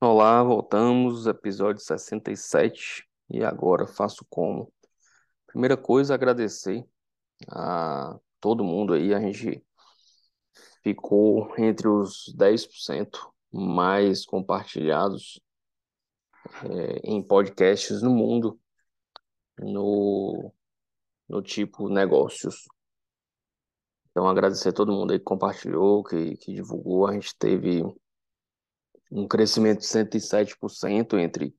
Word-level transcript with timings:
Olá, 0.00 0.42
voltamos, 0.42 1.28
episódio 1.28 1.80
67. 1.80 3.08
E 3.30 3.44
agora 3.44 3.86
faço 3.86 4.26
como? 4.28 4.72
Primeira 5.46 5.76
coisa, 5.76 6.14
agradecer 6.14 6.84
a 7.48 8.18
todo 8.40 8.64
mundo 8.64 8.94
aí. 8.94 9.14
A 9.14 9.20
gente 9.20 9.64
ficou 10.82 11.54
entre 11.56 11.86
os 11.86 12.34
10% 12.36 13.32
mais 13.52 14.24
compartilhados 14.24 15.40
é, 16.64 17.00
em 17.04 17.22
podcasts 17.22 18.02
no 18.02 18.10
mundo, 18.10 18.58
no, 19.58 20.52
no 21.28 21.42
tipo 21.42 21.88
negócios. 21.88 22.64
Então, 24.10 24.26
agradecer 24.26 24.70
a 24.70 24.72
todo 24.72 24.92
mundo 24.92 25.12
aí 25.12 25.18
que 25.18 25.24
compartilhou, 25.24 26.02
que, 26.02 26.36
que 26.38 26.52
divulgou. 26.52 27.06
A 27.06 27.12
gente 27.12 27.36
teve 27.38 27.82
um 29.10 29.26
crescimento 29.26 29.80
de 29.80 29.86
107% 29.86 31.18
entre 31.18 31.54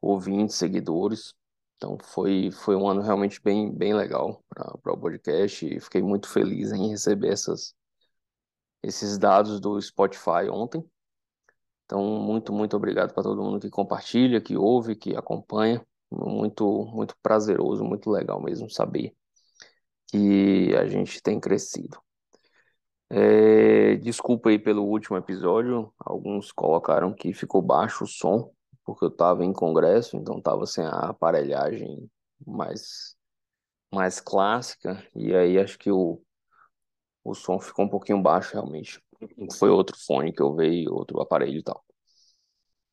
ouvintes, 0.00 0.56
seguidores. 0.56 1.34
Então 1.76 1.98
foi, 2.00 2.50
foi 2.52 2.76
um 2.76 2.88
ano 2.88 3.00
realmente 3.02 3.40
bem, 3.42 3.72
bem 3.74 3.94
legal 3.94 4.44
para 4.48 4.92
o 4.92 4.98
podcast 4.98 5.66
e 5.66 5.80
fiquei 5.80 6.02
muito 6.02 6.28
feliz 6.28 6.70
em 6.72 6.90
receber 6.90 7.32
essas, 7.32 7.74
esses 8.82 9.18
dados 9.18 9.60
do 9.60 9.80
Spotify 9.80 10.48
ontem. 10.50 10.84
Então, 11.92 12.02
muito, 12.02 12.54
muito 12.54 12.74
obrigado 12.74 13.12
para 13.12 13.22
todo 13.22 13.42
mundo 13.42 13.60
que 13.60 13.68
compartilha, 13.68 14.40
que 14.40 14.56
ouve, 14.56 14.96
que 14.96 15.14
acompanha. 15.14 15.86
Muito, 16.10 16.86
muito 16.86 17.14
prazeroso, 17.22 17.84
muito 17.84 18.10
legal 18.10 18.40
mesmo 18.42 18.70
saber 18.70 19.14
que 20.06 20.74
a 20.74 20.86
gente 20.86 21.22
tem 21.22 21.38
crescido. 21.38 22.00
É, 23.10 23.96
desculpa 23.96 24.48
aí 24.48 24.58
pelo 24.58 24.84
último 24.84 25.18
episódio, 25.18 25.92
alguns 25.98 26.50
colocaram 26.50 27.12
que 27.12 27.34
ficou 27.34 27.60
baixo 27.60 28.04
o 28.04 28.06
som, 28.06 28.50
porque 28.86 29.04
eu 29.04 29.10
estava 29.10 29.44
em 29.44 29.52
congresso, 29.52 30.16
então 30.16 30.38
estava 30.38 30.64
sem 30.64 30.86
a 30.86 31.10
aparelhagem 31.10 32.10
mais, 32.46 33.14
mais 33.92 34.18
clássica, 34.18 35.06
e 35.14 35.34
aí 35.34 35.58
acho 35.58 35.78
que 35.78 35.90
o, 35.90 36.22
o 37.22 37.34
som 37.34 37.60
ficou 37.60 37.84
um 37.84 37.90
pouquinho 37.90 38.22
baixo 38.22 38.54
realmente. 38.54 38.98
Foi 39.58 39.70
outro 39.70 39.96
fone 39.96 40.32
que 40.32 40.42
eu 40.42 40.54
veio, 40.54 40.92
outro 40.94 41.20
aparelho 41.20 41.58
e 41.58 41.62
tal. 41.62 41.84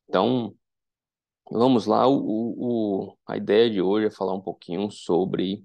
Então, 0.08 0.54
vamos 1.50 1.86
lá, 1.86 2.06
o, 2.08 2.16
o, 3.10 3.18
a 3.26 3.36
ideia 3.36 3.70
de 3.70 3.82
hoje 3.82 4.06
é 4.08 4.10
falar 4.10 4.34
um 4.34 4.40
pouquinho 4.40 4.90
sobre 4.90 5.64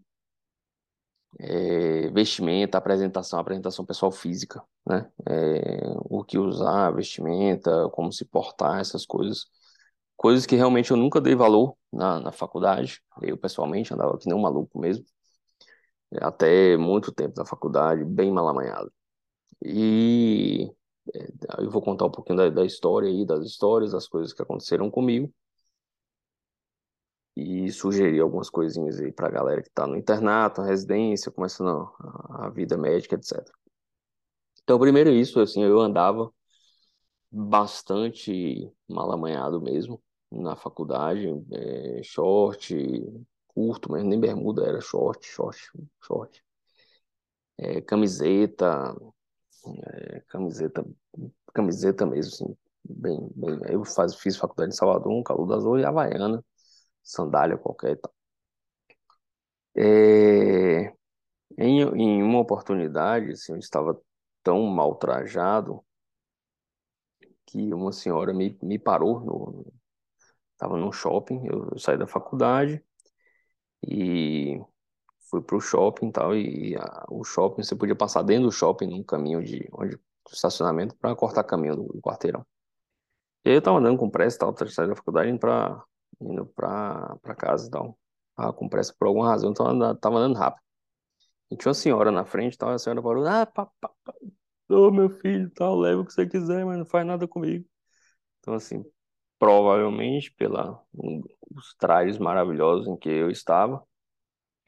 é, 1.39 2.09
vestimenta, 2.09 2.77
apresentação, 2.77 3.39
apresentação 3.39 3.85
pessoal 3.85 4.11
física, 4.11 4.61
né? 4.87 5.09
É, 5.27 5.81
o 6.09 6.23
que 6.23 6.37
usar, 6.37 6.91
vestimenta, 6.91 7.89
como 7.91 8.11
se 8.11 8.25
portar, 8.25 8.79
essas 8.79 9.05
coisas. 9.05 9.45
Coisas 10.17 10.45
que 10.45 10.55
realmente 10.55 10.91
eu 10.91 10.97
nunca 10.97 11.21
dei 11.21 11.35
valor 11.35 11.75
na, 11.91 12.19
na 12.19 12.31
faculdade. 12.31 13.01
Eu, 13.21 13.37
pessoalmente, 13.37 13.93
andava 13.93 14.17
que 14.17 14.27
nem 14.27 14.35
um 14.35 14.41
maluco 14.41 14.79
mesmo. 14.79 15.05
Até 16.21 16.77
muito 16.77 17.11
tempo 17.11 17.33
na 17.37 17.45
faculdade, 17.45 18.03
bem 18.05 18.31
mal 18.31 18.47
amanhado. 18.47 18.91
E 19.63 20.71
é, 21.13 21.27
eu 21.59 21.69
vou 21.69 21.81
contar 21.81 22.05
um 22.05 22.11
pouquinho 22.11 22.37
da, 22.37 22.49
da 22.49 22.65
história 22.65 23.09
aí, 23.09 23.25
das 23.25 23.45
histórias, 23.45 23.91
das 23.91 24.07
coisas 24.07 24.33
que 24.33 24.41
aconteceram 24.41 24.89
comigo 24.89 25.33
e 27.35 27.69
sugerir 27.71 28.21
algumas 28.21 28.49
coisinhas 28.49 28.99
aí 28.99 29.11
para 29.11 29.27
a 29.27 29.31
galera 29.31 29.61
que 29.61 29.67
está 29.67 29.85
no 29.85 29.97
internato, 29.97 30.61
na 30.61 30.67
residência, 30.67 31.31
começando 31.31 31.69
a, 31.69 32.45
a 32.45 32.49
vida 32.49 32.77
médica, 32.77 33.15
etc. 33.15 33.43
Então, 34.63 34.79
primeiro 34.79 35.09
isso, 35.11 35.39
assim, 35.39 35.63
eu 35.63 35.79
andava 35.79 36.31
bastante 37.31 38.71
mal 38.87 39.11
amanhado 39.11 39.61
mesmo 39.61 40.01
na 40.31 40.55
faculdade, 40.55 41.27
é, 41.51 42.01
short, 42.03 42.75
curto, 43.47 43.91
mas 43.91 44.03
nem 44.03 44.19
bermuda, 44.19 44.65
era 44.65 44.81
short, 44.81 45.25
short, 45.27 45.59
short. 46.01 46.43
É, 47.57 47.81
camiseta, 47.81 48.95
é, 49.93 50.21
camiseta, 50.27 50.85
camiseta 51.53 52.05
mesmo, 52.05 52.33
assim, 52.33 52.57
bem, 52.83 53.29
bem. 53.35 53.59
Eu 53.69 53.85
faz, 53.85 54.15
fiz 54.15 54.37
faculdade 54.37 54.71
em 54.73 54.75
Salvador, 54.77 55.11
um 55.13 55.23
calor 55.23 55.53
azul 55.53 55.79
e 55.79 55.85
Havaiana, 55.85 56.43
sandália 57.03 57.57
qualquer 57.57 57.93
e 57.93 57.95
tal. 57.97 58.13
É, 59.77 60.93
em, 61.59 61.81
em 61.81 62.23
uma 62.23 62.39
oportunidade, 62.39 63.31
assim, 63.33 63.53
eu 63.53 63.59
estava 63.59 63.99
tão 64.43 64.63
mal 64.67 64.95
trajado 64.95 65.83
que 67.45 67.73
uma 67.73 67.91
senhora 67.91 68.33
me, 68.33 68.57
me 68.61 68.77
parou, 68.79 69.19
no, 69.21 69.73
estava 70.53 70.77
num 70.77 70.91
shopping, 70.93 71.45
eu, 71.47 71.69
eu 71.73 71.79
saí 71.79 71.97
da 71.97 72.07
faculdade 72.07 72.83
e 73.87 74.59
fui 75.29 75.41
para 75.41 75.55
o 75.55 75.61
shopping 75.61 76.07
e 76.09 76.11
tal, 76.11 76.35
e 76.35 76.75
a, 76.75 77.05
o 77.09 77.23
shopping, 77.23 77.63
você 77.63 77.75
podia 77.75 77.95
passar 77.95 78.23
dentro 78.23 78.45
do 78.45 78.51
shopping 78.51 78.87
num 78.87 79.03
caminho 79.03 79.43
de 79.43 79.67
onde, 79.73 79.99
estacionamento 80.31 80.95
para 80.95 81.15
cortar 81.15 81.43
caminho 81.43 81.75
do, 81.75 81.83
do, 81.93 82.01
quarteirão. 82.01 82.45
E 83.45 83.49
aí 83.49 83.55
eu 83.55 83.59
estava 83.59 83.77
andando 83.79 83.97
com 83.97 84.09
pressa 84.09 84.37
e 84.37 84.39
tal, 84.39 84.67
saí 84.67 84.87
da 84.87 84.95
faculdade 84.95 85.29
indo 85.29 85.39
para 85.39 85.83
indo 86.21 86.45
pra, 86.47 87.17
pra 87.21 87.35
casa 87.35 87.67
e 87.67 87.71
tal. 87.71 87.97
Tava 88.35 88.53
com 88.53 88.69
pressa 88.69 88.93
por 88.97 89.07
alguma 89.07 89.27
razão, 89.27 89.51
então 89.51 89.67
andando, 89.67 89.99
tava 89.99 90.17
andando 90.17 90.37
rápido. 90.37 90.63
E 91.51 91.57
tinha 91.57 91.69
uma 91.69 91.75
senhora 91.75 92.11
na 92.11 92.25
frente, 92.25 92.57
tal, 92.57 92.69
a 92.69 92.79
senhora 92.79 93.01
falou, 93.01 93.25
ah, 93.27 93.47
ô 94.69 94.91
meu 94.91 95.09
filho, 95.09 95.49
tal, 95.51 95.77
leva 95.77 96.01
o 96.01 96.05
que 96.05 96.13
você 96.13 96.27
quiser, 96.27 96.65
mas 96.65 96.77
não 96.77 96.85
faz 96.85 97.05
nada 97.05 97.27
comigo. 97.27 97.65
Então, 98.39 98.53
assim, 98.55 98.83
provavelmente 99.39 100.33
pela 100.33 100.81
os 100.93 101.73
trajes 101.75 102.17
maravilhosos 102.17 102.87
em 102.87 102.97
que 102.97 103.09
eu 103.09 103.29
estava, 103.29 103.83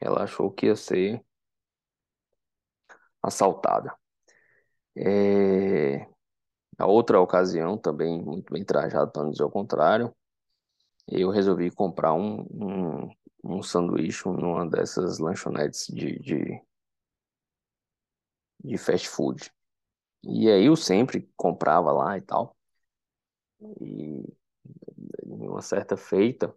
ela 0.00 0.24
achou 0.24 0.50
que 0.50 0.66
ia 0.66 0.76
ser 0.76 1.24
assaltada. 3.22 3.94
É... 4.96 6.06
A 6.78 6.86
outra 6.86 7.20
ocasião, 7.20 7.76
também 7.78 8.22
muito 8.22 8.52
bem 8.52 8.64
trajado, 8.64 9.10
para 9.10 9.24
não 9.24 9.30
dizer 9.30 9.44
o 9.44 9.50
contrário, 9.50 10.14
eu 11.08 11.30
resolvi 11.30 11.70
comprar 11.70 12.14
um, 12.14 12.42
um, 12.50 13.10
um 13.44 13.62
sanduíche 13.62 14.28
numa 14.28 14.68
dessas 14.68 15.18
lanchonetes 15.18 15.86
de, 15.88 16.18
de, 16.20 16.62
de 18.62 18.78
fast 18.78 19.08
food. 19.08 19.50
E 20.22 20.48
aí 20.50 20.66
eu 20.66 20.76
sempre 20.76 21.28
comprava 21.36 21.92
lá 21.92 22.16
e 22.18 22.20
tal. 22.20 22.56
E 23.80 24.24
em 25.26 25.48
uma 25.48 25.62
certa 25.62 25.96
feita, 25.96 26.54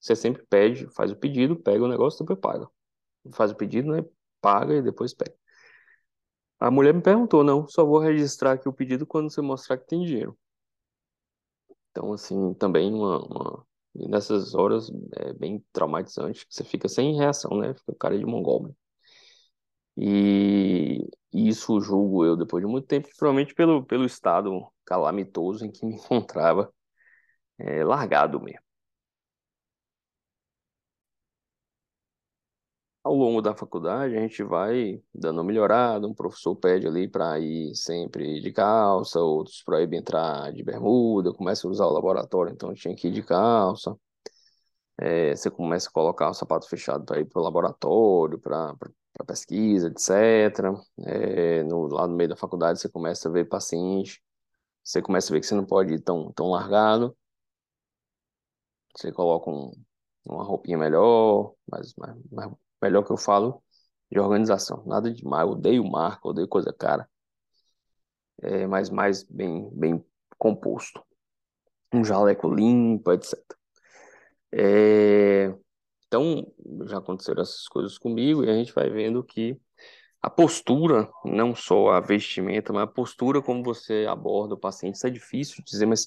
você 0.00 0.16
sempre 0.16 0.44
pede, 0.48 0.88
faz 0.94 1.12
o 1.12 1.16
pedido, 1.16 1.56
pega 1.56 1.84
o 1.84 1.88
negócio, 1.88 2.20
depois 2.20 2.40
paga. 2.40 2.68
Faz 3.34 3.50
o 3.52 3.56
pedido, 3.56 3.92
né? 3.92 4.04
Paga 4.40 4.74
e 4.74 4.82
depois 4.82 5.14
pega. 5.14 5.34
A 6.58 6.70
mulher 6.70 6.94
me 6.94 7.02
perguntou, 7.02 7.44
não, 7.44 7.66
só 7.68 7.84
vou 7.84 7.98
registrar 7.98 8.52
aqui 8.52 8.68
o 8.68 8.72
pedido 8.72 9.06
quando 9.06 9.30
você 9.30 9.40
mostrar 9.40 9.78
que 9.78 9.86
tem 9.86 10.04
dinheiro. 10.04 10.38
Então, 11.90 12.12
assim, 12.12 12.54
também 12.54 12.92
uma, 12.92 13.18
uma, 13.26 13.66
e 13.94 14.08
nessas 14.08 14.54
horas 14.54 14.90
é 15.16 15.32
bem 15.32 15.64
traumatizante, 15.72 16.46
você 16.48 16.64
fica 16.64 16.88
sem 16.88 17.16
reação, 17.16 17.58
né? 17.58 17.74
Fica 17.74 17.94
cara 17.98 18.18
de 18.18 18.24
mongol. 18.24 18.68
Né? 18.68 18.74
E 19.96 21.08
isso 21.32 21.80
julgo 21.80 22.24
eu 22.24 22.36
depois 22.36 22.64
de 22.64 22.70
muito 22.70 22.86
tempo, 22.86 23.08
provavelmente 23.16 23.54
pelo, 23.54 23.84
pelo 23.84 24.04
estado 24.04 24.66
calamitoso 24.84 25.64
em 25.64 25.70
que 25.70 25.84
me 25.84 25.94
encontrava 25.96 26.72
é, 27.58 27.84
largado 27.84 28.40
mesmo. 28.40 28.69
Ao 33.02 33.14
longo 33.14 33.40
da 33.40 33.54
faculdade, 33.54 34.14
a 34.16 34.20
gente 34.20 34.42
vai 34.42 35.02
dando 35.14 35.38
uma 35.38 35.44
melhorada, 35.44 36.06
um 36.06 36.14
professor 36.14 36.54
pede 36.56 36.86
ali 36.86 37.08
para 37.08 37.38
ir 37.40 37.74
sempre 37.74 38.40
de 38.40 38.52
calça, 38.52 39.20
outros 39.20 39.62
proíbem 39.62 40.00
entrar 40.00 40.52
de 40.52 40.62
bermuda, 40.62 41.32
começa 41.32 41.66
a 41.66 41.70
usar 41.70 41.86
o 41.86 41.92
laboratório, 41.92 42.52
então 42.52 42.74
tinha 42.74 42.94
que 42.94 43.08
ir 43.08 43.12
de 43.12 43.22
calça. 43.22 43.96
É, 44.98 45.34
você 45.34 45.50
começa 45.50 45.88
a 45.88 45.92
colocar 45.92 46.28
o 46.30 46.34
sapato 46.34 46.68
fechado 46.68 47.04
para 47.06 47.20
ir 47.20 47.24
para 47.24 47.40
o 47.40 47.44
laboratório, 47.44 48.38
para 48.38 48.76
pesquisa, 49.26 49.88
etc. 49.88 50.74
É, 51.06 51.62
no, 51.64 51.86
lá 51.86 52.06
no 52.06 52.14
meio 52.16 52.28
da 52.30 52.36
faculdade 52.36 52.80
você 52.80 52.88
começa 52.88 53.28
a 53.28 53.32
ver 53.32 53.46
paciente, 53.48 54.22
você 54.84 55.02
começa 55.02 55.32
a 55.32 55.34
ver 55.34 55.40
que 55.40 55.46
você 55.46 55.54
não 55.56 55.66
pode 55.66 55.94
ir 55.94 56.00
tão, 56.00 56.32
tão 56.32 56.50
largado, 56.50 57.16
você 58.96 59.12
coloca 59.12 59.50
um, 59.50 59.72
uma 60.26 60.44
roupinha 60.44 60.78
melhor, 60.78 61.54
mas, 61.70 61.94
mas, 61.96 62.16
mas 62.30 62.52
melhor 62.82 63.04
que 63.04 63.12
eu 63.12 63.16
falo 63.16 63.62
de 64.10 64.18
organização. 64.18 64.82
Nada 64.86 65.12
de 65.12 65.24
mal, 65.24 65.50
odeio 65.50 65.84
marca, 65.84 66.28
odeio 66.28 66.48
coisa 66.48 66.72
cara. 66.72 67.08
É, 68.42 68.66
mas 68.66 68.90
mais 68.90 69.22
bem, 69.22 69.70
bem 69.72 70.04
composto. 70.38 71.02
Um 71.92 72.04
jaleco 72.04 72.48
limpo, 72.52 73.12
etc. 73.12 73.38
É, 74.52 75.54
então, 76.06 76.52
já 76.86 76.98
aconteceram 76.98 77.42
essas 77.42 77.68
coisas 77.68 77.98
comigo 77.98 78.44
e 78.44 78.50
a 78.50 78.54
gente 78.54 78.72
vai 78.72 78.90
vendo 78.90 79.22
que 79.22 79.60
a 80.22 80.28
postura, 80.28 81.08
não 81.24 81.54
só 81.54 81.90
a 81.90 82.00
vestimenta, 82.00 82.72
mas 82.72 82.82
a 82.84 82.86
postura 82.86 83.40
como 83.40 83.62
você 83.62 84.06
aborda 84.08 84.54
o 84.54 84.58
paciente, 84.58 84.96
isso 84.96 85.06
é 85.06 85.10
difícil 85.10 85.62
dizer, 85.64 85.86
mas 85.86 86.06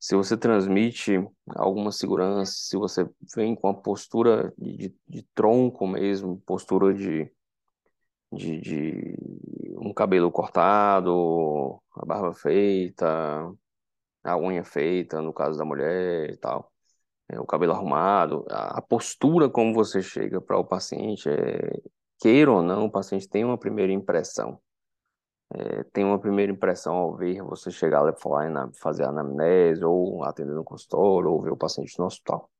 se 0.00 0.16
você 0.16 0.36
transmite 0.36 1.22
alguma 1.46 1.92
segurança, 1.92 2.52
se 2.56 2.76
você 2.76 3.06
vem 3.36 3.54
com 3.54 3.68
a 3.68 3.74
postura 3.74 4.52
de, 4.56 4.94
de, 5.06 5.22
tronco 5.34 5.86
mesmo, 5.86 6.40
postura 6.46 6.94
de, 6.94 7.30
de, 8.32 8.60
de, 8.60 9.16
um 9.78 9.92
cabelo 9.92 10.32
cortado, 10.32 11.80
a 11.94 12.06
barba 12.06 12.32
feita, 12.32 13.52
a 14.24 14.36
unha 14.38 14.64
feita, 14.64 15.20
no 15.20 15.34
caso 15.34 15.58
da 15.58 15.64
mulher 15.66 16.30
e 16.30 16.36
tal, 16.38 16.72
é, 17.28 17.38
o 17.40 17.46
cabelo 17.46 17.72
arrumado, 17.72 18.46
a, 18.50 18.78
a 18.78 18.82
postura 18.82 19.50
como 19.50 19.74
você 19.74 20.02
chega 20.02 20.40
para 20.40 20.58
o 20.58 20.64
paciente, 20.64 21.28
é, 21.28 21.80
queira 22.18 22.50
ou 22.52 22.62
não, 22.62 22.86
o 22.86 22.90
paciente 22.90 23.28
tem 23.28 23.44
uma 23.44 23.58
primeira 23.58 23.92
impressão. 23.92 24.60
É, 25.52 25.84
tem 25.92 26.04
uma 26.04 26.18
primeira 26.18 26.52
impressão 26.52 26.94
ao 26.94 27.16
ver 27.16 27.42
você 27.42 27.70
chegar 27.70 28.02
lá 28.02 28.10
e 28.10 28.20
falar, 28.20 28.70
fazer 28.74 29.04
anamnese, 29.04 29.84
ou 29.84 30.22
atender 30.24 30.54
no 30.54 30.64
consultório, 30.64 31.30
ou 31.30 31.40
ver 31.42 31.52
o 31.52 31.56
paciente 31.56 31.98
no 31.98 32.06
hospital. 32.06 32.50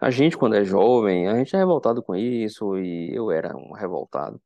A 0.00 0.10
gente, 0.10 0.36
quando 0.36 0.54
é 0.56 0.64
jovem, 0.64 1.28
a 1.28 1.36
gente 1.36 1.54
é 1.54 1.58
revoltado 1.58 2.02
com 2.02 2.14
isso, 2.16 2.78
e 2.78 3.14
eu 3.14 3.30
era 3.30 3.56
um 3.56 3.72
revoltado 3.72 4.40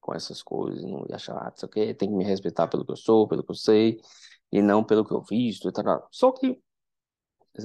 com 0.00 0.14
essas 0.14 0.42
coisas, 0.42 0.82
não 0.84 1.06
achar, 1.12 1.36
ah, 1.36 1.52
isso 1.54 1.64
aqui 1.66 1.94
tem 1.94 2.08
que 2.08 2.14
me 2.14 2.24
respeitar 2.24 2.68
pelo 2.68 2.84
que 2.84 2.92
eu 2.92 2.96
sou, 2.96 3.28
pelo 3.28 3.44
que 3.44 3.50
eu 3.52 3.54
sei, 3.54 4.00
e 4.50 4.60
não 4.60 4.84
pelo 4.84 5.04
que 5.04 5.12
eu 5.12 5.22
visto 5.22 5.68
e 5.68 5.72
tal. 5.72 6.08
Só 6.10 6.32
que 6.32 6.60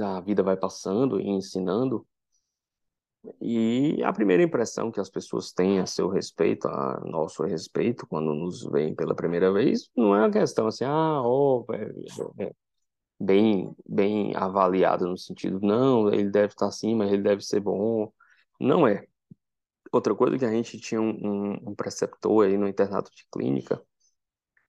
a 0.02 0.22
vida 0.22 0.44
vai 0.44 0.58
passando 0.58 1.20
e 1.20 1.28
ensinando, 1.28 2.06
e 3.42 4.02
a 4.04 4.14
primeira 4.14 4.44
impressão 4.44 4.92
que 4.92 5.00
as 5.00 5.10
pessoas 5.10 5.52
têm 5.52 5.80
a 5.80 5.86
seu 5.86 6.08
respeito, 6.10 6.68
a 6.68 7.02
nosso 7.06 7.44
respeito, 7.44 8.08
quando 8.08 8.34
nos 8.34 8.64
veem 8.64 8.96
pela 8.96 9.16
primeira 9.16 9.52
vez, 9.52 9.90
não 9.96 10.16
é 10.16 10.20
uma 10.20 10.32
questão 10.32 10.68
assim, 10.68 10.86
ah, 10.86 11.22
oh, 11.24 11.66
é, 11.74 12.46
é, 12.46 12.54
bem, 13.20 13.76
bem 13.88 14.36
avaliado 14.36 15.08
no 15.08 15.18
sentido, 15.18 15.60
não, 15.62 16.12
ele 16.14 16.30
deve 16.30 16.54
estar 16.54 16.68
assim, 16.68 16.96
mas 16.96 17.12
ele 17.12 17.24
deve 17.24 17.42
ser 17.44 17.60
bom. 17.60 18.12
Não 18.60 18.88
é. 18.88 19.06
Outra 19.92 20.16
coisa 20.16 20.38
que 20.38 20.46
a 20.46 20.52
gente 20.52 20.80
tinha 20.80 21.02
um, 21.02 21.70
um, 21.70 21.76
preceptor 21.76 22.46
aí 22.46 22.58
no 22.58 22.68
internato 22.68 23.12
de 23.16 23.26
clínica, 23.32 23.82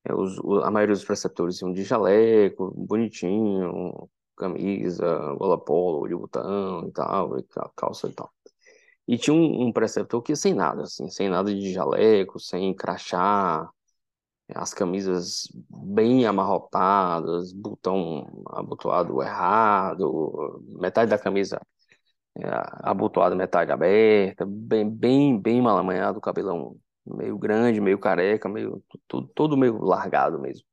é, 0.05 0.15
os, 0.15 0.39
a 0.65 0.71
maioria 0.71 0.95
dos 0.95 1.05
preceptores 1.05 1.61
iam 1.61 1.73
de 1.73 1.85
jaleco, 1.85 2.73
bonitinho, 2.77 4.09
camisa, 4.37 5.35
gola 5.35 5.59
polo, 5.63 6.09
de 6.09 6.15
botão 6.15 6.89
e 6.89 6.93
tal, 6.93 7.43
calça 7.77 8.09
e 8.09 8.13
tal. 8.13 8.33
E 9.09 9.17
tinha 9.19 9.35
um, 9.35 9.69
um 9.69 9.73
preceptor 9.73 10.23
que 10.23 10.37
sem 10.37 10.55
nada, 10.55 10.83
assim, 10.83 11.09
sem 11.11 11.29
nada 11.31 11.55
de 11.55 11.73
jaleco, 11.73 12.39
sem 12.39 12.75
crachá, 12.75 13.69
as 14.55 14.75
camisas 14.75 15.49
bem 15.71 16.27
amarrotadas, 16.27 17.53
botão 17.53 18.45
abotoado 18.47 19.23
errado, 19.23 20.63
metade 20.81 21.11
da 21.11 21.19
camisa 21.19 21.61
é, 22.37 22.43
abotoada, 22.83 23.35
metade 23.35 23.73
aberta, 23.73 24.47
bem, 24.47 24.89
bem, 24.91 25.41
bem 25.41 25.63
mal 25.63 25.79
amanhado, 25.79 26.21
cabelão 26.21 26.77
meio 27.07 27.39
grande, 27.39 27.81
meio 27.81 27.99
careca, 27.99 28.49
meio 28.49 28.83
tudo, 29.09 29.29
todo 29.35 29.57
meio 29.57 29.79
largado 29.83 30.39
mesmo. 30.41 30.65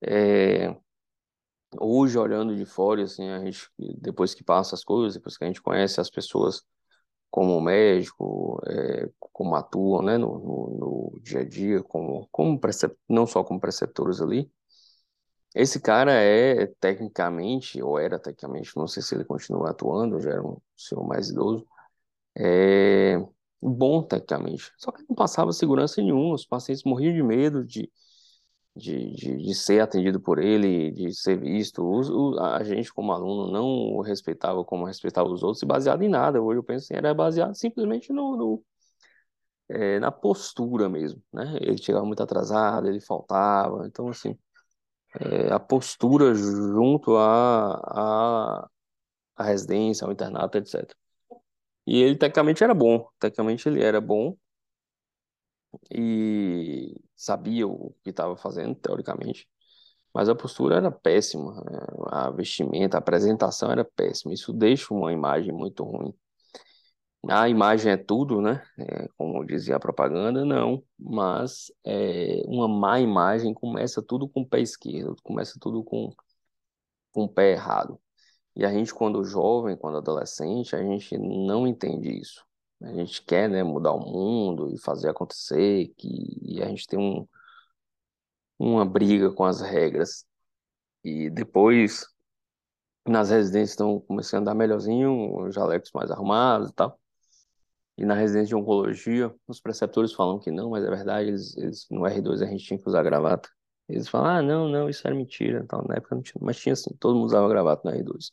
É, 0.00 0.76
hoje, 1.80 2.18
olhando 2.18 2.56
de 2.56 2.64
fora, 2.64 3.02
assim, 3.02 3.28
a 3.28 3.44
gente, 3.44 3.68
depois 3.78 4.34
que 4.34 4.44
passa 4.44 4.74
as 4.74 4.84
coisas, 4.84 5.14
depois 5.14 5.36
que 5.36 5.44
a 5.44 5.46
gente 5.46 5.62
conhece 5.62 6.00
as 6.00 6.10
pessoas 6.10 6.62
como 7.30 7.60
médico, 7.60 8.60
é, 8.66 9.08
como 9.32 9.54
atuam 9.54 10.02
né, 10.02 10.18
no, 10.18 10.38
no, 10.38 11.10
no, 11.12 11.20
dia 11.22 11.40
a 11.40 11.44
dia, 11.44 11.82
como, 11.82 12.28
como 12.32 12.60
não 13.08 13.26
só 13.26 13.44
como 13.44 13.60
preceptores 13.60 14.20
ali. 14.20 14.50
Esse 15.54 15.80
cara 15.80 16.12
é 16.12 16.66
tecnicamente, 16.80 17.82
ou 17.82 17.98
era 17.98 18.18
tecnicamente, 18.18 18.76
não 18.76 18.86
sei 18.86 19.02
se 19.02 19.14
ele 19.14 19.24
continua 19.24 19.70
atuando, 19.70 20.20
já 20.20 20.30
era 20.30 20.42
um 20.42 20.58
senhor 20.76 21.04
mais 21.06 21.30
idoso, 21.30 21.66
é 22.36 23.16
bom 23.60 24.02
tecnicamente. 24.02 24.72
Só 24.78 24.92
que 24.92 25.04
não 25.08 25.16
passava 25.16 25.52
segurança 25.52 26.00
nenhuma, 26.02 26.34
os 26.34 26.46
pacientes 26.46 26.84
morriam 26.84 27.14
de 27.14 27.22
medo 27.22 27.64
de, 27.64 27.90
de, 28.78 29.12
de, 29.14 29.36
de 29.38 29.54
ser 29.54 29.80
atendido 29.80 30.20
por 30.20 30.38
ele, 30.38 30.90
de 30.92 31.12
ser 31.14 31.38
visto. 31.40 31.82
O, 31.82 32.34
o, 32.36 32.40
a 32.40 32.62
gente, 32.64 32.92
como 32.92 33.12
aluno, 33.12 33.50
não 33.52 33.66
o 33.96 34.02
respeitava 34.02 34.64
como 34.64 34.84
respeitava 34.86 35.28
os 35.28 35.42
outros, 35.42 35.62
baseado 35.64 36.02
em 36.02 36.08
nada. 36.08 36.40
Hoje 36.42 36.58
eu 36.60 36.64
penso 36.64 36.84
assim, 36.86 36.94
era 36.96 37.14
baseado 37.14 37.54
simplesmente 37.54 38.12
no, 38.12 38.36
no 38.36 38.64
é, 39.68 39.98
na 40.00 40.10
postura 40.10 40.88
mesmo, 40.88 41.22
né? 41.32 41.56
Ele 41.60 41.76
chegava 41.78 42.04
muito 42.04 42.22
atrasado, 42.22 42.88
ele 42.88 43.00
faltava. 43.00 43.86
Então, 43.86 44.08
assim, 44.08 44.36
é, 45.20 45.52
a 45.52 45.58
postura 45.60 46.34
junto 46.34 47.16
à 47.16 47.74
a, 48.64 48.68
a 49.36 49.44
residência, 49.44 50.06
ao 50.06 50.12
internato, 50.12 50.58
etc. 50.58 50.96
E 51.86 52.02
ele, 52.02 52.16
tecnicamente, 52.18 52.64
era 52.64 52.74
bom. 52.74 53.08
Tecnicamente, 53.20 53.68
ele 53.68 53.82
era 53.84 54.00
bom 54.00 54.36
e 55.90 56.94
sabia 57.18 57.66
o 57.66 57.94
que 58.04 58.10
estava 58.10 58.36
fazendo, 58.36 58.74
teoricamente, 58.76 59.48
mas 60.14 60.28
a 60.28 60.34
postura 60.34 60.76
era 60.76 60.90
péssima, 60.90 61.54
né? 61.64 61.80
a 62.06 62.30
vestimenta, 62.30 62.96
a 62.96 63.00
apresentação 63.00 63.70
era 63.70 63.84
péssima. 63.84 64.32
Isso 64.32 64.52
deixa 64.52 64.94
uma 64.94 65.12
imagem 65.12 65.52
muito 65.52 65.84
ruim. 65.84 66.14
A 67.28 67.48
imagem 67.48 67.92
é 67.92 67.96
tudo, 67.96 68.40
né? 68.40 68.62
É, 68.78 69.08
como 69.16 69.44
dizia 69.44 69.76
a 69.76 69.80
propaganda, 69.80 70.44
não, 70.44 70.82
mas 70.98 71.70
é, 71.84 72.42
uma 72.46 72.68
má 72.68 73.00
imagem 73.00 73.52
começa 73.52 74.02
tudo 74.02 74.28
com 74.28 74.42
o 74.42 74.46
pé 74.48 74.60
esquerdo, 74.60 75.16
começa 75.22 75.58
tudo 75.60 75.82
com, 75.84 76.12
com 77.12 77.24
o 77.24 77.28
pé 77.28 77.52
errado. 77.52 78.00
E 78.56 78.64
a 78.64 78.72
gente, 78.72 78.94
quando 78.94 79.24
jovem, 79.24 79.76
quando 79.76 79.98
adolescente, 79.98 80.74
a 80.76 80.82
gente 80.82 81.18
não 81.18 81.66
entende 81.66 82.10
isso. 82.10 82.47
A 82.82 82.92
gente 82.92 83.22
quer, 83.24 83.48
né, 83.48 83.62
mudar 83.62 83.92
o 83.92 84.00
mundo 84.00 84.72
e 84.72 84.78
fazer 84.80 85.08
acontecer, 85.08 85.92
que, 85.96 86.08
e 86.42 86.62
a 86.62 86.68
gente 86.68 86.86
tem 86.86 86.98
um, 86.98 87.26
uma 88.58 88.84
briga 88.84 89.32
com 89.32 89.44
as 89.44 89.60
regras. 89.60 90.24
E 91.04 91.30
depois, 91.30 92.06
nas 93.06 93.30
residências 93.30 93.70
estão 93.70 94.00
começando 94.00 94.48
a 94.48 94.52
andar 94.52 94.54
melhorzinho, 94.54 95.46
os 95.46 95.54
jalecos 95.54 95.90
mais 95.92 96.10
arrumados 96.10 96.70
e 96.70 96.74
tal. 96.74 97.00
E 97.96 98.04
na 98.04 98.14
residência 98.14 98.48
de 98.48 98.54
oncologia, 98.54 99.34
os 99.46 99.60
preceptores 99.60 100.12
falam 100.12 100.38
que 100.38 100.50
não, 100.52 100.70
mas 100.70 100.84
é 100.84 100.88
verdade, 100.88 101.28
eles, 101.30 101.56
eles, 101.56 101.86
no 101.90 102.02
R2 102.02 102.42
a 102.42 102.46
gente 102.46 102.64
tinha 102.64 102.78
que 102.78 102.88
usar 102.88 103.02
gravata. 103.02 103.48
Eles 103.88 104.08
falam, 104.08 104.28
ah, 104.28 104.42
não, 104.42 104.68
não, 104.68 104.88
isso 104.88 105.06
era 105.06 105.16
mentira. 105.16 105.60
Então, 105.64 105.82
na 105.88 105.96
época 105.96 106.14
não 106.14 106.22
tinha, 106.22 106.40
mas 106.40 106.58
tinha 106.60 106.74
assim, 106.74 106.94
todo 107.00 107.16
mundo 107.16 107.26
usava 107.26 107.48
gravata 107.48 107.90
no 107.90 107.96
R2. 107.96 108.30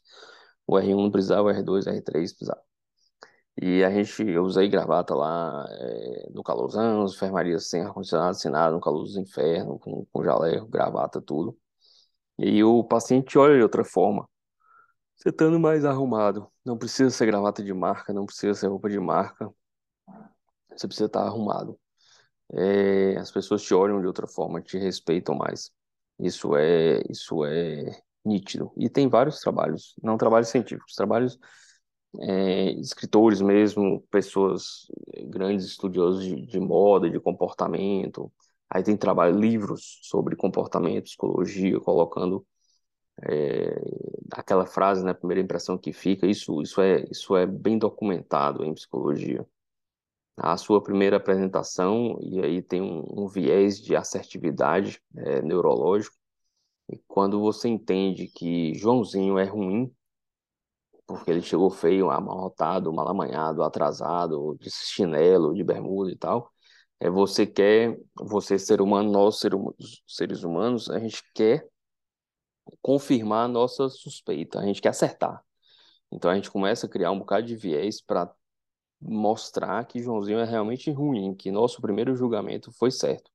O 0.68 0.76
R1 0.76 0.96
não 0.96 1.12
precisava, 1.12 1.50
o 1.50 1.52
R2, 1.52 1.88
o 1.88 1.90
R3 1.90 2.12
precisava. 2.12 2.62
E 3.62 3.84
a 3.84 3.90
gente, 3.90 4.22
eu 4.24 4.44
usei 4.44 4.68
gravata 4.68 5.16
lá 5.16 5.66
é, 5.70 6.30
no 6.34 6.44
calorzão, 6.44 7.06
enfermaria 7.06 7.58
sem 7.60 7.82
ar-condicionado, 7.82 8.36
sem 8.38 8.52
nada, 8.52 8.74
no 8.74 8.82
calor 8.82 9.04
dos 9.04 9.16
infernos, 9.16 9.80
com, 9.82 10.06
com 10.12 10.24
jaleco, 10.24 10.68
gravata, 10.68 11.22
tudo. 11.22 11.58
E 12.38 12.64
o 12.64 12.84
paciente 12.84 13.38
olha 13.38 13.56
de 13.56 13.64
outra 13.64 13.84
forma. 13.86 14.28
Você 15.16 15.30
estando 15.30 15.60
mais 15.60 15.86
arrumado. 15.86 16.52
Não 16.66 16.78
precisa 16.78 17.10
ser 17.10 17.28
gravata 17.28 17.64
de 17.64 17.74
marca, 17.74 18.14
não 18.14 18.26
precisa 18.26 18.54
ser 18.54 18.68
roupa 18.68 18.90
de 18.90 19.00
marca. 19.00 19.50
Você 20.72 20.88
precisa 20.88 21.06
estar 21.08 21.22
arrumado. 21.24 21.80
É, 22.54 23.18
as 23.18 23.32
pessoas 23.32 23.62
te 23.64 23.74
olham 23.74 24.02
de 24.02 24.08
outra 24.08 24.28
forma, 24.28 24.62
te 24.62 24.78
respeitam 24.78 25.36
mais. 25.36 25.72
Isso 26.20 26.56
é, 26.56 27.02
isso 27.10 27.46
é 27.46 28.02
nítido. 28.24 28.72
E 28.78 28.90
tem 28.90 29.08
vários 29.08 29.40
trabalhos, 29.40 29.96
não 30.04 30.18
trabalhos 30.18 30.50
científicos, 30.50 30.94
trabalhos 30.94 31.40
é, 32.22 32.72
escritores 32.74 33.42
mesmo, 33.42 34.02
pessoas 34.12 34.88
grandes 35.28 35.66
estudiosos 35.66 36.24
de, 36.24 36.46
de, 36.46 36.60
moda, 36.60 37.10
de 37.10 37.20
comportamento. 37.20 38.32
Aí 38.70 38.84
tem 38.84 38.98
trabalho, 38.98 39.38
livros 39.40 40.00
sobre 40.04 40.36
comportamento, 40.36 41.06
psicologia, 41.06 41.80
colocando 41.80 42.46
é, 43.24 43.82
aquela 44.34 44.66
frase, 44.66 45.04
né, 45.04 45.14
primeira 45.14 45.42
impressão 45.42 45.78
que 45.78 45.94
fica. 45.94 46.28
Isso, 46.28 46.62
isso 46.62 46.82
é, 46.82 47.06
isso 47.12 47.36
é 47.36 47.46
bem 47.46 47.78
documentado 47.78 48.64
em 48.64 48.74
psicologia. 48.74 49.46
A 50.38 50.58
sua 50.58 50.84
primeira 50.84 51.18
apresentação 51.18 52.20
e 52.22 52.42
aí 52.42 52.62
tem 52.62 52.82
um, 52.82 53.06
um 53.24 53.28
viés 53.28 53.82
de 53.82 53.96
assertividade 53.96 55.02
é, 55.16 55.42
neurológico. 55.42 56.16
E 56.90 56.98
quando 57.08 57.40
você 57.40 57.70
entende 57.70 58.28
que 58.28 58.74
Joãozinho 58.76 59.40
é 59.40 59.46
ruim, 59.46 59.92
porque 61.08 61.32
ele 61.32 61.42
chegou 61.42 61.70
feio, 61.70 62.10
amarrotado, 62.10 62.92
mal 62.94 63.08
amanhado, 63.08 63.64
atrasado, 63.64 64.58
de 64.60 64.70
chinelo, 64.72 65.54
de 65.54 65.64
bermuda 65.64 66.12
e 66.12 66.18
tal. 66.18 66.52
É 67.00 67.10
você 67.10 67.46
quer, 67.46 67.98
você 68.16 68.58
ser 68.58 68.82
humano, 68.82 69.12
nós 69.12 69.40
ser, 69.40 69.52
seres 70.08 70.44
humanos, 70.44 70.90
a 70.90 71.00
gente 71.00 71.22
quer 71.34 71.68
confirmar 72.82 73.46
a 73.46 73.48
nossa 73.48 73.90
suspeita, 73.90 74.60
a 74.60 74.66
gente 74.66 74.82
quer 74.82 74.90
acertar. 74.90 75.44
Então 76.12 76.32
a 76.32 76.36
gente 76.36 76.52
começa 76.52 76.86
a 76.88 76.90
criar 76.90 77.12
um 77.12 77.20
bocado 77.20 77.46
de 77.46 77.56
viés 77.56 78.02
para 78.02 78.34
mostrar 79.02 79.86
que 79.86 80.02
Joãozinho 80.02 80.40
é 80.40 80.46
realmente 80.46 80.92
ruim, 80.92 81.36
que 81.36 81.52
nosso 81.52 81.82
primeiro 81.82 82.16
julgamento 82.16 82.72
foi 82.72 82.92
certo. 82.92 83.30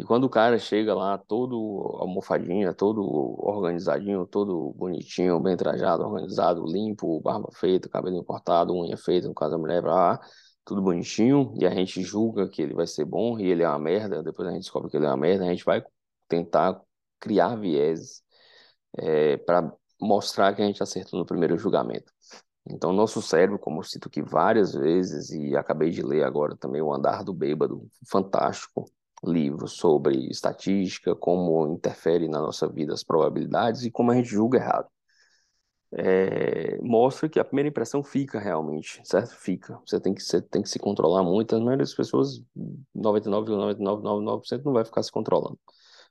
E 0.00 0.02
quando 0.02 0.24
o 0.24 0.30
cara 0.30 0.58
chega 0.58 0.94
lá 0.94 1.18
todo 1.18 1.98
almofadinho, 2.00 2.72
todo 2.74 3.02
organizadinho, 3.46 4.26
todo 4.26 4.72
bonitinho, 4.72 5.38
bem 5.40 5.54
trajado, 5.58 6.04
organizado, 6.04 6.64
limpo, 6.64 7.20
barba 7.20 7.50
feita, 7.52 7.86
cabelo 7.86 8.24
cortado, 8.24 8.74
unha 8.74 8.96
feita, 8.96 9.28
no 9.28 9.34
caso 9.34 9.50
da 9.50 9.58
mulher, 9.58 9.82
tudo 10.64 10.80
bonitinho, 10.80 11.52
e 11.60 11.66
a 11.66 11.70
gente 11.70 12.02
julga 12.02 12.48
que 12.48 12.62
ele 12.62 12.72
vai 12.72 12.86
ser 12.86 13.04
bom 13.04 13.38
e 13.38 13.50
ele 13.50 13.62
é 13.62 13.68
uma 13.68 13.78
merda, 13.78 14.22
depois 14.22 14.48
a 14.48 14.52
gente 14.52 14.62
descobre 14.62 14.90
que 14.90 14.96
ele 14.96 15.04
é 15.04 15.08
uma 15.08 15.18
merda, 15.18 15.44
a 15.44 15.48
gente 15.50 15.66
vai 15.66 15.84
tentar 16.26 16.80
criar 17.20 17.56
vieses 17.56 18.22
é, 18.96 19.36
para 19.36 19.70
mostrar 20.00 20.54
que 20.54 20.62
a 20.62 20.66
gente 20.66 20.82
acertou 20.82 21.18
no 21.20 21.26
primeiro 21.26 21.58
julgamento. 21.58 22.10
Então, 22.66 22.90
nosso 22.90 23.20
cérebro, 23.20 23.58
como 23.58 23.80
eu 23.80 23.84
cito 23.84 24.08
aqui 24.08 24.22
várias 24.22 24.72
vezes, 24.72 25.28
e 25.30 25.54
acabei 25.54 25.90
de 25.90 26.02
ler 26.02 26.24
agora 26.24 26.56
também 26.56 26.80
O 26.80 26.90
Andar 26.90 27.22
do 27.22 27.34
Bêbado, 27.34 27.86
fantástico 28.08 28.90
livro 29.24 29.68
sobre 29.68 30.28
estatística, 30.30 31.14
como 31.14 31.66
interfere 31.68 32.28
na 32.28 32.40
nossa 32.40 32.68
vida 32.68 32.94
as 32.94 33.04
probabilidades 33.04 33.84
e 33.84 33.90
como 33.90 34.10
a 34.10 34.14
gente 34.14 34.28
julga 34.28 34.58
errado. 34.58 34.88
É, 35.92 36.78
mostra 36.82 37.28
que 37.28 37.40
a 37.40 37.44
primeira 37.44 37.68
impressão 37.68 38.02
fica 38.02 38.38
realmente, 38.38 39.00
certo? 39.04 39.34
Fica. 39.34 39.80
Você 39.84 40.00
tem 40.00 40.14
que, 40.14 40.22
você 40.22 40.40
tem 40.40 40.62
que 40.62 40.68
se 40.68 40.78
controlar 40.78 41.22
muito. 41.24 41.54
A 41.54 41.58
maioria 41.58 41.78
das 41.78 41.94
pessoas, 41.94 42.42
99,9999% 42.96 44.64
não 44.64 44.72
vai 44.72 44.84
ficar 44.84 45.02
se 45.02 45.10
controlando. 45.10 45.58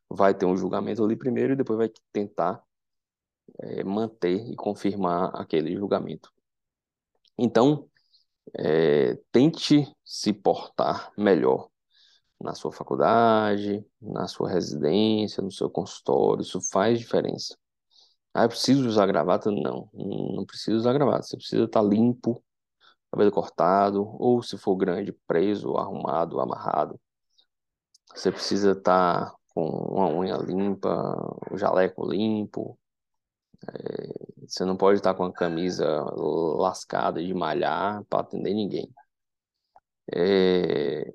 Vai 0.10 0.34
ter 0.34 0.46
um 0.46 0.58
julgamento 0.58 1.04
ali 1.04 1.16
primeiro 1.16 1.54
e 1.54 1.56
depois 1.56 1.78
vai 1.78 1.90
tentar 2.12 2.62
é, 3.60 3.84
manter 3.84 4.50
e 4.52 4.56
confirmar 4.56 5.32
aquele 5.34 5.76
julgamento. 5.76 6.32
Então, 7.38 7.90
é, 8.58 9.18
tente 9.32 9.88
se 10.04 10.34
portar 10.34 11.12
melhor 11.18 11.70
na 12.42 12.54
sua 12.56 12.72
faculdade, 12.72 13.86
na 14.02 14.28
sua 14.28 14.50
residência, 14.50 15.44
no 15.44 15.52
seu 15.52 15.70
consultório, 15.70 16.42
isso 16.42 16.62
faz 16.62 17.00
diferença. 17.00 17.58
Ah, 18.34 18.44
eu 18.46 18.50
preciso 18.50 18.88
usar 18.88 19.06
gravata? 19.08 19.52
Não, 19.52 19.90
não 19.94 20.46
precisa 20.46 20.78
usar 20.78 20.94
gravata. 20.94 21.24
Você 21.24 21.38
precisa 21.38 21.66
estar 21.66 21.82
limpo, 21.82 22.44
cabelo 23.12 23.32
cortado, 23.32 24.04
ou 24.20 24.42
se 24.44 24.58
for 24.58 24.76
grande, 24.76 25.12
preso, 25.28 25.76
arrumado, 25.78 26.40
amarrado. 26.40 27.00
Você 28.16 28.32
precisa 28.32 28.72
estar 28.72 29.34
com 29.54 29.66
uma 29.68 30.08
unha 30.10 30.38
limpa, 30.38 30.90
o 31.52 31.58
jaleco 31.58 32.06
limpo. 32.10 32.78
É, 33.68 34.48
você 34.48 34.66
não 34.66 34.78
pode 34.78 35.00
estar 35.00 35.14
com 35.14 35.26
a 35.26 35.34
camisa 35.34 35.86
lascada 36.58 37.24
de 37.24 37.34
malhar 37.34 38.04
para 38.06 38.22
atender 38.22 38.54
ninguém. 38.54 38.90
É, 40.12 41.14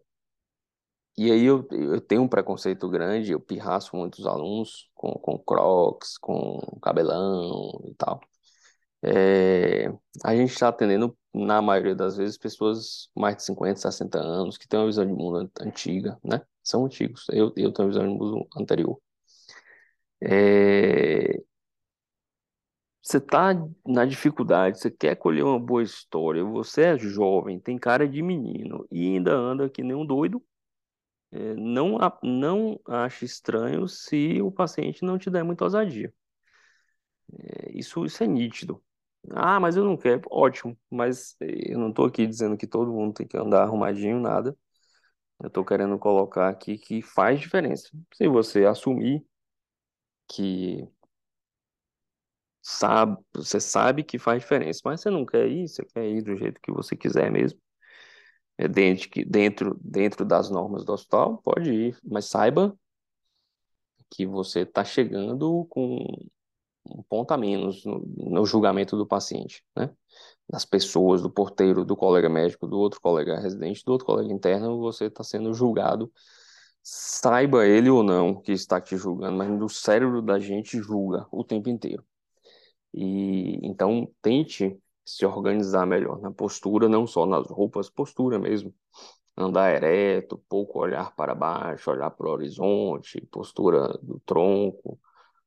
e 1.16 1.30
aí 1.30 1.44
eu, 1.44 1.66
eu 1.70 2.00
tenho 2.00 2.22
um 2.22 2.28
preconceito 2.28 2.88
grande, 2.88 3.32
eu 3.32 3.40
pirraço 3.40 3.96
muitos 3.96 4.26
alunos 4.26 4.90
com, 4.94 5.12
com 5.12 5.38
crocs, 5.38 6.18
com 6.18 6.58
cabelão 6.82 7.80
e 7.86 7.94
tal. 7.94 8.20
É, 9.02 9.88
a 10.24 10.34
gente 10.34 10.52
está 10.52 10.68
atendendo, 10.68 11.16
na 11.34 11.60
maioria 11.62 11.94
das 11.94 12.16
vezes, 12.16 12.38
pessoas 12.38 13.10
mais 13.14 13.36
de 13.36 13.44
50, 13.44 13.76
60 13.80 14.18
anos, 14.18 14.56
que 14.58 14.66
têm 14.68 14.80
uma 14.80 14.86
visão 14.86 15.04
de 15.06 15.12
mundo 15.12 15.50
antiga, 15.60 16.18
né? 16.24 16.40
São 16.62 16.86
antigos, 16.86 17.26
eu, 17.30 17.52
eu 17.56 17.72
tenho 17.72 17.88
uma 17.88 17.94
visão 17.94 18.02
de 18.08 18.18
mundo 18.18 18.48
anterior. 18.56 18.98
É, 20.20 21.44
você 23.02 23.18
está 23.18 23.54
na 23.86 24.04
dificuldade, 24.06 24.78
você 24.80 24.90
quer 24.90 25.14
colher 25.16 25.44
uma 25.44 25.60
boa 25.60 25.82
história, 25.82 26.42
você 26.42 26.82
é 26.94 26.98
jovem, 26.98 27.60
tem 27.60 27.78
cara 27.78 28.08
de 28.08 28.22
menino 28.22 28.86
e 28.90 29.14
ainda 29.14 29.34
anda 29.34 29.68
que 29.68 29.82
nem 29.82 29.94
um 29.94 30.06
doido, 30.06 30.42
não, 31.56 31.98
não 32.22 32.80
ache 32.86 33.24
estranho 33.24 33.88
se 33.88 34.40
o 34.42 34.50
paciente 34.52 35.04
não 35.04 35.18
te 35.18 35.30
der 35.30 35.44
muita 35.44 35.64
ousadia. 35.64 36.12
É, 37.32 37.70
isso, 37.78 38.04
isso 38.04 38.22
é 38.22 38.26
nítido. 38.26 38.82
Ah, 39.30 39.58
mas 39.60 39.76
eu 39.76 39.84
não 39.84 39.96
quero. 39.96 40.22
Ótimo, 40.30 40.78
mas 40.90 41.36
eu 41.40 41.78
não 41.78 41.88
estou 41.90 42.06
aqui 42.06 42.26
dizendo 42.26 42.56
que 42.56 42.66
todo 42.66 42.92
mundo 42.92 43.14
tem 43.14 43.26
que 43.26 43.36
andar 43.36 43.62
arrumadinho, 43.62 44.20
nada. 44.20 44.56
Eu 45.40 45.48
estou 45.48 45.64
querendo 45.64 45.98
colocar 45.98 46.48
aqui 46.50 46.78
que 46.78 47.02
faz 47.02 47.40
diferença. 47.40 47.90
Se 48.14 48.28
você 48.28 48.64
assumir 48.66 49.24
que 50.28 50.88
sabe, 52.62 53.16
você 53.34 53.60
sabe 53.60 54.02
que 54.04 54.18
faz 54.18 54.42
diferença, 54.42 54.80
mas 54.84 55.00
você 55.00 55.10
não 55.10 55.24
quer 55.26 55.46
ir, 55.48 55.68
você 55.68 55.84
quer 55.84 56.06
ir 56.08 56.22
do 56.22 56.36
jeito 56.36 56.60
que 56.60 56.72
você 56.72 56.96
quiser 56.96 57.30
mesmo 57.30 57.60
é, 57.60 57.63
dentro, 58.56 59.08
dentro, 59.26 59.80
dentro 59.82 60.24
das 60.24 60.50
normas 60.50 60.84
do 60.84 60.92
hospital, 60.92 61.38
pode 61.38 61.72
ir, 61.72 61.98
mas 62.04 62.26
saiba 62.26 62.76
que 64.10 64.26
você 64.26 64.60
está 64.60 64.84
chegando 64.84 65.66
com 65.68 66.06
um 66.88 67.02
ponto 67.02 67.32
a 67.32 67.36
menos 67.36 67.84
no, 67.84 68.00
no, 68.16 68.44
julgamento 68.46 68.96
do 68.96 69.06
paciente, 69.06 69.64
né? 69.76 69.90
Das 70.48 70.64
pessoas, 70.64 71.22
do 71.22 71.30
porteiro, 71.30 71.84
do 71.84 71.96
colega 71.96 72.28
médico, 72.28 72.66
do 72.66 72.78
outro 72.78 73.00
colega 73.00 73.40
residente, 73.40 73.82
do 73.84 73.92
outro 73.92 74.06
colega 74.06 74.32
interno, 74.32 74.78
você 74.78 75.06
está 75.06 75.24
sendo 75.24 75.54
julgado, 75.54 76.12
saiba 76.82 77.66
ele 77.66 77.88
ou 77.88 78.02
não 78.02 78.40
que 78.40 78.52
está 78.52 78.80
te 78.80 78.96
julgando, 78.96 79.36
mas 79.38 79.62
o 79.62 79.68
cérebro 79.68 80.20
da 80.20 80.38
gente 80.38 80.78
julga 80.80 81.26
o 81.32 81.42
tempo 81.42 81.70
inteiro. 81.70 82.04
E 82.92 83.58
então 83.66 84.08
tente 84.22 84.78
se 85.04 85.26
organizar 85.26 85.86
melhor 85.86 86.20
na 86.20 86.30
postura, 86.32 86.88
não 86.88 87.06
só 87.06 87.26
nas 87.26 87.48
roupas, 87.48 87.90
postura 87.90 88.38
mesmo. 88.38 88.74
Andar 89.36 89.74
ereto, 89.74 90.38
pouco 90.48 90.78
olhar 90.80 91.14
para 91.14 91.34
baixo, 91.34 91.90
olhar 91.90 92.10
para 92.10 92.28
o 92.28 92.30
horizonte, 92.30 93.20
postura 93.32 93.98
do 94.02 94.20
tronco, 94.24 94.98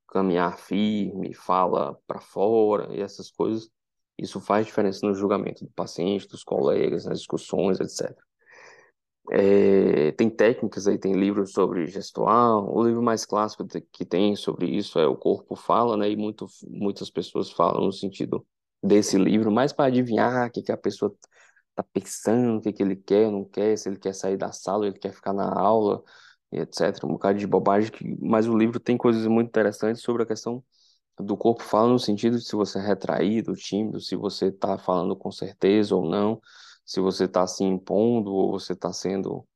caminhar 0.09 0.57
firme, 0.57 1.33
fala 1.33 1.97
para 2.05 2.19
fora 2.19 2.93
e 2.93 3.01
essas 3.01 3.31
coisas. 3.31 3.69
Isso 4.17 4.39
faz 4.41 4.65
diferença 4.65 5.05
no 5.07 5.13
julgamento 5.13 5.63
do 5.63 5.71
paciente, 5.71 6.27
dos 6.27 6.43
colegas, 6.43 7.05
nas 7.05 7.19
discussões, 7.19 7.79
etc. 7.79 8.17
É, 9.31 10.11
tem 10.13 10.29
técnicas 10.29 10.87
aí, 10.87 10.97
tem 10.97 11.13
livros 11.13 11.51
sobre 11.51 11.85
gestual. 11.87 12.73
O 12.73 12.83
livro 12.83 13.01
mais 13.01 13.25
clássico 13.25 13.65
que 13.91 14.05
tem 14.05 14.35
sobre 14.35 14.67
isso 14.67 14.99
é 14.99 15.07
O 15.07 15.15
Corpo 15.17 15.55
Fala, 15.55 15.97
né? 15.97 16.09
E 16.09 16.15
muito, 16.15 16.47
muitas 16.67 17.09
pessoas 17.09 17.51
falam 17.51 17.85
no 17.85 17.91
sentido 17.93 18.45
desse 18.81 19.17
livro, 19.17 19.51
mais 19.51 19.73
para 19.73 19.85
adivinhar 19.85 20.47
o 20.47 20.51
que, 20.51 20.61
que 20.61 20.71
a 20.71 20.77
pessoa 20.77 21.15
está 21.69 21.83
pensando, 21.83 22.59
o 22.59 22.61
que, 22.61 22.73
que 22.73 22.83
ele 22.83 22.95
quer, 22.95 23.31
não 23.31 23.45
quer, 23.45 23.77
se 23.77 23.89
ele 23.89 23.97
quer 23.99 24.13
sair 24.13 24.37
da 24.37 24.51
sala, 24.51 24.87
ele 24.87 24.99
quer 24.99 25.13
ficar 25.13 25.33
na 25.33 25.45
aula, 25.59 26.03
etc. 26.51 27.05
Um 27.05 27.09
bocado 27.09 27.39
de 27.39 27.47
bobagem, 27.47 27.91
que... 27.91 28.17
mas 28.21 28.47
o 28.47 28.57
livro 28.57 28.79
tem 28.79 28.97
coisas 28.97 29.25
muito 29.27 29.49
interessantes 29.49 30.01
sobre 30.01 30.23
a 30.23 30.25
questão 30.25 30.63
do 31.19 31.35
corpo 31.37 31.63
fala 31.63 31.89
no 31.89 31.99
sentido 31.99 32.37
de 32.37 32.45
se 32.45 32.55
você 32.55 32.79
é 32.79 32.81
retraído, 32.81 33.53
tímido, 33.55 33.99
se 33.99 34.15
você 34.15 34.47
está 34.47 34.77
falando 34.77 35.15
com 35.15 35.31
certeza 35.31 35.95
ou 35.95 36.07
não, 36.07 36.39
se 36.85 36.99
você 36.99 37.25
está 37.25 37.45
se 37.47 37.63
impondo 37.63 38.31
ou 38.33 38.51
você 38.51 38.73
está 38.73 38.93
sendo 38.93 39.47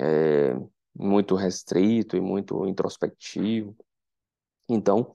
é, 0.00 0.54
muito 0.94 1.34
restrito 1.34 2.16
e 2.16 2.20
muito 2.20 2.66
introspectivo. 2.66 3.76
Então, 4.68 5.12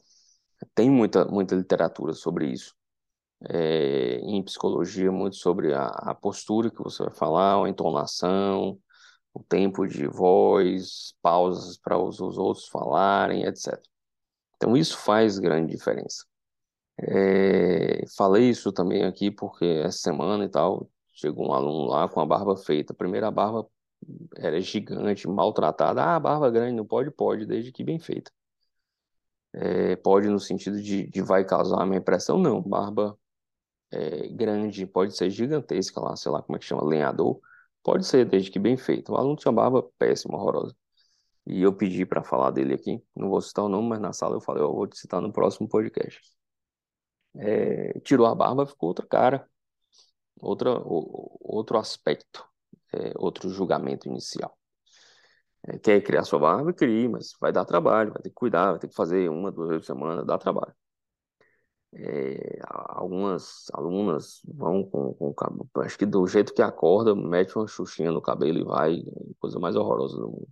tem 0.76 0.90
muita, 0.90 1.26
muita 1.26 1.56
literatura 1.56 2.14
sobre 2.14 2.52
isso 2.52 2.76
é, 3.50 4.18
em 4.22 4.44
psicologia 4.44 5.12
muito 5.12 5.36
sobre 5.36 5.74
a, 5.74 5.88
a, 5.88 6.16
postura 6.16 6.70
que 6.72 6.82
você 6.82 7.04
vai 7.04 7.14
falar, 7.14 7.64
a 7.64 7.70
entonação, 7.70 8.80
o 9.34 9.44
tempo 9.44 9.88
de 9.88 10.08
voz, 10.08 11.14
pausas 11.22 11.78
para 11.78 11.98
os, 11.98 12.20
os 12.20 12.38
outros 12.38 12.68
falarem, 12.68 13.44
etc. 13.46 13.80
Então 14.56 14.76
isso 14.78 14.98
faz 14.98 15.40
grande 15.40 15.72
diferença. 15.72 16.26
É, 17.00 18.06
falei 18.18 18.50
isso 18.50 18.72
também 18.72 19.04
aqui 19.04 19.30
porque 19.30 19.66
essa 19.66 19.98
semana 20.00 20.46
e 20.46 20.50
tal 20.50 20.90
chegou 21.14 21.50
um 21.50 21.54
aluno 21.54 21.88
lá 21.90 22.08
com 22.10 22.20
a 22.22 22.26
barba 22.26 22.56
feita. 22.58 22.94
A 22.94 22.96
primeira 22.96 23.32
barba 23.32 23.68
era 24.38 24.60
gigante, 24.62 25.28
maltratada. 25.28 26.04
Ah, 26.04 26.20
barba 26.20 26.50
grande, 26.50 26.76
não 26.76 26.86
pode? 26.86 27.12
Pode, 27.12 27.46
desde 27.46 27.72
que 27.72 27.84
bem 27.84 28.00
feita. 28.00 28.32
É, 29.54 29.96
pode 29.98 30.28
no 30.28 30.40
sentido 30.40 30.82
de, 30.82 31.08
de 31.10 31.22
vai 31.22 31.46
causar 31.46 31.84
uma 31.84 31.96
impressão? 31.96 32.38
Não, 32.38 32.62
barba 32.62 33.18
é, 33.96 34.28
grande, 34.30 34.86
pode 34.86 35.16
ser 35.16 35.30
gigantesca 35.30 36.00
lá, 36.02 36.16
sei 36.16 36.32
lá 36.32 36.42
como 36.42 36.58
é 36.58 36.60
que 36.60 36.66
chama, 36.66 36.84
lenhador, 36.84 37.40
pode 37.84 38.06
ser, 38.06 38.26
desde 38.26 38.52
que 38.52 38.60
bem 38.60 38.78
feito. 38.78 39.14
O 39.14 39.18
aluno 39.18 39.36
tinha 39.38 39.52
barba 39.52 39.84
péssima, 39.98 40.36
horrorosa. 40.38 40.76
E 41.46 41.62
eu 41.62 41.74
pedi 41.74 42.06
para 42.06 42.24
falar 42.24 42.52
dele 42.52 42.74
aqui, 42.74 43.04
não 43.16 43.30
vou 43.30 43.42
citar 43.42 43.66
o 43.66 43.70
nome, 43.70 43.90
mas 43.90 44.02
na 44.02 44.14
sala 44.14 44.36
eu 44.36 44.42
falei, 44.42 44.64
eu 44.64 44.74
vou 44.74 44.88
te 44.88 44.98
citar 44.98 45.22
no 45.22 45.32
próximo 45.32 45.70
podcast. 45.70 46.22
É, 47.38 48.00
tirou 48.02 48.26
a 48.28 48.36
barba, 48.36 48.66
ficou 48.66 48.90
outra 48.90 49.06
cara, 49.06 49.48
outra, 50.42 50.72
outro 50.86 51.78
aspecto, 51.78 52.46
é, 52.94 53.14
outro 53.18 53.50
julgamento 53.50 54.08
inicial. 54.08 54.58
É, 55.68 55.78
quer 55.80 56.02
criar 56.02 56.24
sua 56.24 56.40
barba? 56.40 56.74
Crie, 56.74 57.08
mas 57.08 57.34
vai 57.40 57.52
dar 57.52 57.66
trabalho, 57.66 58.14
vai 58.14 58.22
ter 58.22 58.30
que 58.30 58.36
cuidar, 58.36 58.72
vai 58.72 58.80
ter 58.80 58.88
que 58.88 58.96
fazer 58.96 59.30
uma, 59.30 59.52
duas 59.52 59.70
vezes 59.70 59.86
por 59.86 59.94
semana, 59.94 60.26
dá 60.26 60.38
trabalho. 60.38 60.74
É, 61.98 62.60
algumas 62.62 63.68
alunas 63.74 64.42
vão 64.46 64.84
com, 64.84 65.14
com 65.14 65.30
o 65.30 65.34
cabelo, 65.34 65.70
acho 65.78 65.98
que 65.98 66.06
do 66.06 66.28
jeito 66.28 66.54
que 66.54 66.62
acorda, 66.62 67.16
mete 67.16 67.56
uma 67.58 67.68
xuxinha 67.68 68.12
no 68.12 68.22
cabelo 68.22 68.60
e 68.60 68.64
vai, 68.66 69.00
é 69.00 69.34
coisa 69.40 69.60
mais 69.60 69.78
horrorosa 69.78 70.18
do 70.18 70.28
mundo. 70.30 70.48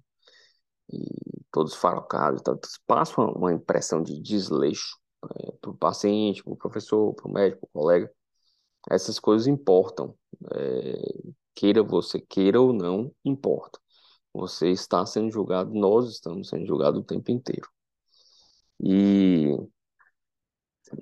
E 0.90 1.06
todos 1.52 1.76
farocados, 1.76 2.42
tá, 2.42 2.58
passa 2.88 3.20
uma, 3.22 3.32
uma 3.34 3.54
impressão 3.54 4.02
de 4.02 4.20
desleixo 4.22 4.98
é, 5.36 5.52
para 5.62 5.72
o 5.72 5.78
paciente, 5.78 6.44
para 6.44 6.54
o 6.54 6.58
professor, 6.58 7.14
para 7.14 7.28
o 7.28 7.34
médico, 7.34 7.68
para 7.68 7.80
o 7.80 7.84
colega. 7.84 8.12
Essas 8.90 9.20
coisas 9.20 9.48
importam. 9.48 10.16
É, 10.54 11.24
queira 11.56 11.84
você 11.84 12.20
queira 12.20 12.60
ou 12.62 12.74
não, 12.74 13.14
importa. 13.24 13.80
Você 14.34 14.70
está 14.72 15.06
sendo 15.06 15.32
julgado, 15.32 15.74
nós 15.74 16.10
estamos 16.10 16.50
sendo 16.50 16.66
julgados 16.66 17.00
o 17.02 17.04
tempo 17.04 17.32
inteiro. 17.32 17.70
E 18.80 19.56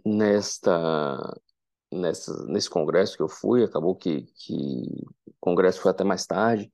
nesta, 0.06 1.40
nessa, 1.92 2.46
nesse 2.48 2.70
congresso 2.70 3.18
que 3.18 3.24
eu 3.24 3.30
fui, 3.30 3.64
acabou 3.64 3.96
que, 3.96 4.24
que 4.36 5.06
o 5.28 5.34
congresso 5.40 5.82
foi 5.82 5.92
até 5.92 6.04
mais 6.04 6.26
tarde, 6.26 6.72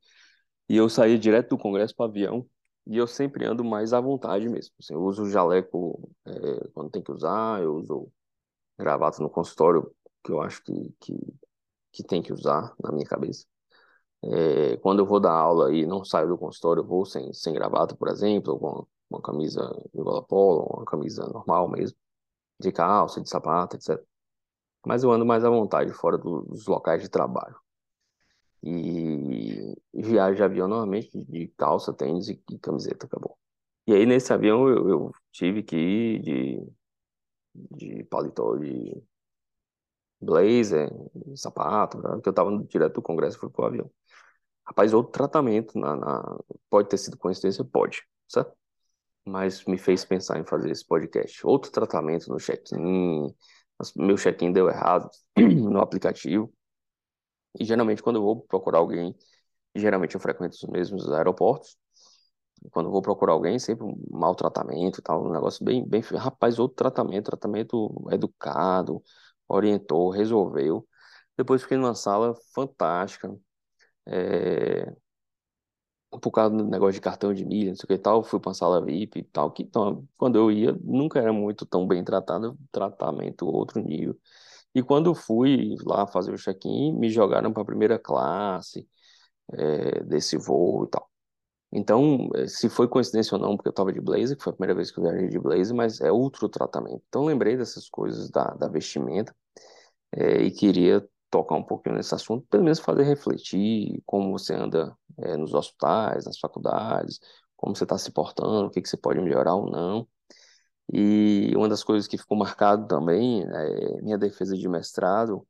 e 0.70 0.78
eu 0.78 0.90
saí 0.90 1.18
direto 1.20 1.50
do 1.50 1.58
congresso 1.58 1.96
para 1.96 2.08
o 2.08 2.10
avião, 2.10 2.48
e 2.86 2.98
eu 2.98 3.08
sempre 3.08 3.46
ando 3.46 3.64
mais 3.64 3.94
à 3.94 4.02
vontade 4.02 4.48
mesmo. 4.50 4.74
Assim, 4.80 4.94
eu 4.94 5.02
uso 5.02 5.30
jaleco 5.30 6.10
é, 6.26 6.70
quando 6.74 6.90
tem 6.92 7.04
que 7.04 7.12
usar, 7.12 7.62
eu 7.62 7.76
uso 7.76 8.12
gravata 8.80 9.22
no 9.24 9.30
consultório, 9.30 9.92
que 10.24 10.32
eu 10.32 10.42
acho 10.42 10.64
que, 10.64 10.96
que, 11.00 11.16
que 11.92 12.04
tem 12.04 12.22
que 12.22 12.34
usar 12.34 12.74
na 12.84 12.92
minha 12.92 13.06
cabeça. 13.06 13.46
É, 14.24 14.78
quando 14.78 15.00
eu 15.00 15.06
vou 15.06 15.20
dar 15.20 15.34
aula 15.34 15.74
e 15.74 15.86
não 15.86 16.04
saio 16.06 16.28
do 16.30 16.38
consultório, 16.38 16.82
eu 16.82 16.88
vou 16.88 17.06
sem, 17.06 17.34
sem 17.34 17.54
gravata, 17.54 17.96
por 17.96 18.10
exemplo, 18.10 18.54
ou 18.54 18.60
com 18.60 18.88
uma 19.10 19.22
camisa 19.22 19.62
de 19.94 20.02
gola 20.02 20.24
polo, 20.24 20.64
uma 20.66 20.86
camisa 20.86 21.26
normal 21.28 21.70
mesmo 21.70 21.98
de 22.60 22.72
calça, 22.72 23.22
de 23.22 23.30
sapato, 23.30 23.76
etc. 23.78 24.02
Mas 24.86 25.04
eu 25.04 25.12
ando 25.12 25.26
mais 25.26 25.44
à 25.46 25.50
vontade 25.50 25.92
fora 25.94 26.18
do, 26.18 26.42
dos 26.44 26.68
locais 26.68 27.02
de 27.02 27.10
trabalho. 27.10 27.56
E 28.64 29.76
viajo 29.94 30.36
de 30.36 30.44
avião 30.44 30.68
normalmente 30.68 31.10
de 31.24 31.48
calça, 31.58 31.94
tênis 31.94 32.28
e, 32.30 32.42
e 32.52 32.60
camiseta, 32.60 33.06
acabou. 33.06 33.38
E 33.88 33.94
aí 33.94 34.06
nesse 34.06 34.34
avião 34.34 34.68
eu, 34.68 34.90
eu 34.90 35.12
tive 35.32 35.64
que 35.64 35.76
ir 35.78 36.20
de, 36.22 36.68
de 37.54 38.04
paletó, 38.06 38.58
de 38.58 39.02
blazer, 40.20 40.90
sapato, 41.36 41.98
né? 42.00 42.10
porque 42.12 42.30
eu 42.30 42.32
estava 42.32 42.52
direto 42.66 42.96
do 42.96 43.02
congresso 43.02 43.38
e 43.38 43.40
fui 43.40 43.50
pro 43.50 43.66
avião. 43.66 43.92
Rapaz, 44.66 44.94
outro 44.94 45.12
tratamento 45.12 45.78
na, 45.80 45.96
na... 45.96 46.40
pode 46.70 46.90
ter 46.90 46.98
sido 46.98 47.18
coincidência? 47.18 47.64
Pode, 47.64 48.04
certo? 48.28 48.57
Mas 49.28 49.64
me 49.66 49.78
fez 49.78 50.06
pensar 50.06 50.40
em 50.40 50.46
fazer 50.46 50.72
esse 50.72 50.86
podcast. 50.86 51.46
Outro 51.46 51.72
tratamento 51.72 52.30
no 52.30 52.38
check-in, 52.38 53.34
meu 53.96 54.16
check-in 54.18 54.52
deu 54.52 54.70
errado 54.70 55.10
no 55.38 55.80
aplicativo. 55.80 56.52
E 57.60 57.66
geralmente 57.66 58.02
quando 58.02 58.18
eu 58.18 58.22
vou 58.24 58.42
procurar 58.42 58.80
alguém, 58.80 59.16
geralmente 59.76 60.16
eu 60.16 60.22
frequento 60.22 60.56
os 60.56 60.64
mesmos 60.70 61.12
aeroportos. 61.12 61.78
Quando 62.72 62.88
eu 62.88 62.92
vou 62.92 63.02
procurar 63.02 63.34
alguém, 63.34 63.60
sempre 63.60 63.86
um 63.86 63.96
maltratamento 64.12 65.00
e 65.00 65.04
tal, 65.04 65.26
um 65.26 65.32
negócio 65.32 65.64
bem, 65.64 65.88
bem, 65.88 66.02
rapaz, 66.02 66.60
outro 66.60 66.76
tratamento, 66.76 67.26
tratamento 67.26 68.08
educado, 68.12 69.04
orientou, 69.48 70.10
resolveu. 70.10 70.88
Depois 71.38 71.62
fiquei 71.62 71.78
numa 71.78 71.96
sala 71.96 72.34
fantástica, 72.54 73.36
é, 74.08 74.92
por 76.10 76.32
causa 76.32 76.56
do 76.56 76.64
negócio 76.66 76.94
de 76.94 77.02
cartão 77.02 77.34
de 77.34 77.46
milha, 77.46 77.70
não 77.70 77.76
sei 77.76 77.84
o 77.86 77.88
que 77.88 77.94
e 77.96 77.98
tal, 77.98 78.24
fui 78.24 78.40
uma 78.44 78.54
sala 78.54 78.84
VIP 78.84 79.20
e 79.20 79.24
tal, 79.24 79.52
que 79.52 79.64
então, 79.64 80.08
quando 80.18 80.38
eu 80.38 80.52
ia, 80.52 80.74
nunca 80.84 81.20
era 81.20 81.34
muito 81.34 81.66
tão 81.66 81.88
bem 81.88 82.04
tratado, 82.04 82.58
tratamento 82.72 83.46
outro 83.48 83.82
nível. 83.82 84.18
E 84.76 84.84
quando 84.84 85.14
fui 85.16 85.76
lá 85.86 86.08
fazer 86.08 86.34
o 86.34 86.38
check-in, 86.38 86.94
me 86.94 87.10
jogaram 87.10 87.52
para 87.54 87.66
primeira 87.66 88.00
classe 88.00 88.88
é, 89.54 90.04
desse 90.04 90.38
voo 90.38 90.86
e 90.86 90.90
tal. 90.90 91.10
Então, 91.72 92.30
eh, 92.36 92.48
se 92.48 92.70
foi 92.70 92.88
coincidência 92.88 93.36
ou 93.36 93.42
não, 93.42 93.56
porque 93.58 93.68
eu 93.70 93.72
estava 93.72 93.92
de 93.92 94.00
blazer, 94.02 94.38
que 94.38 94.44
foi 94.44 94.52
a 94.52 94.56
primeira 94.56 94.76
vez 94.76 94.92
que 94.92 95.00
eu 95.00 95.04
viajei 95.04 95.28
de 95.30 95.40
blazer, 95.40 95.76
mas 95.76 96.00
é 96.02 96.12
outro 96.12 96.48
tratamento. 96.50 97.04
Então, 97.10 97.26
lembrei 97.26 97.58
dessas 97.58 97.90
coisas 97.90 98.30
da, 98.30 98.46
da 98.56 98.68
vestimenta 98.68 99.36
é, 100.14 100.44
e 100.44 100.52
queria 100.52 101.08
tocar 101.30 101.56
um 101.56 101.64
pouquinho 101.64 101.96
nesse 101.96 102.16
assunto, 102.16 102.46
pelo 102.50 102.64
menos 102.64 102.80
fazer 102.80 103.04
refletir 103.04 104.02
como 104.06 104.32
você 104.32 104.54
anda 104.54 104.96
é, 105.20 105.38
nos 105.38 105.54
hospitais, 105.54 106.26
nas 106.26 106.40
faculdades, 106.40 107.20
como 107.56 107.76
você 107.76 107.84
está 107.84 107.98
se 107.98 108.12
portando, 108.12 108.68
o 108.68 108.70
que, 108.70 108.82
que 108.82 108.90
você 108.90 108.98
pode 108.98 109.20
melhorar 109.20 109.56
ou 109.56 109.70
não. 109.70 110.08
E 110.92 111.54
uma 111.56 111.68
das 111.68 111.84
coisas 111.84 112.08
que 112.08 112.18
ficou 112.18 112.38
marcado 112.38 112.88
também 112.88 113.44
é 113.44 114.02
minha 114.02 114.18
defesa 114.18 114.56
de 114.58 114.68
mestrado. 114.70 115.46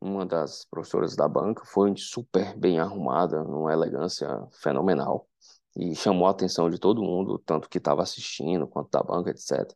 Uma 0.00 0.26
das 0.26 0.64
professoras 0.66 1.16
da 1.16 1.28
banca 1.28 1.64
foi 1.64 1.94
super 1.96 2.56
bem 2.58 2.78
arrumada, 2.78 3.42
numa 3.44 3.72
elegância 3.72 4.28
fenomenal, 4.60 5.28
e 5.76 5.94
chamou 5.94 6.26
a 6.26 6.30
atenção 6.32 6.68
de 6.68 6.78
todo 6.78 7.02
mundo, 7.02 7.38
tanto 7.46 7.68
que 7.68 7.78
estava 7.78 8.02
assistindo 8.02 8.66
quanto 8.66 8.90
da 8.90 9.02
banca, 9.02 9.30
etc. 9.30 9.72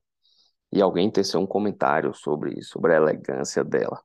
E 0.73 0.83
alguém 0.83 1.11
teceu 1.11 1.41
um 1.41 1.47
comentário 1.47 2.13
sobre, 2.15 2.63
sobre 2.63 2.93
a 2.95 2.97
elegância 2.97 3.65
dela. 3.65 4.03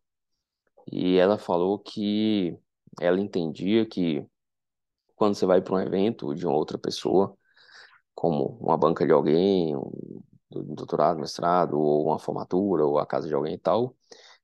E 0.91 1.17
ela 1.17 1.37
falou 1.37 1.79
que 1.79 2.57
ela 2.99 3.19
entendia 3.19 3.85
que 3.85 4.25
quando 5.21 5.35
você 5.35 5.45
vai 5.45 5.61
para 5.61 5.75
um 5.75 5.79
evento 5.79 6.33
de 6.33 6.47
outra 6.47 6.79
pessoa, 6.79 7.37
como 8.15 8.57
uma 8.59 8.75
banca 8.75 9.05
de 9.05 9.11
alguém, 9.13 9.75
um 9.77 10.73
doutorado, 10.73 11.19
mestrado, 11.19 11.79
ou 11.79 12.07
uma 12.07 12.17
formatura, 12.17 12.83
ou 12.83 12.97
a 12.97 13.05
casa 13.05 13.27
de 13.27 13.35
alguém 13.35 13.53
e 13.53 13.57
tal, 13.59 13.95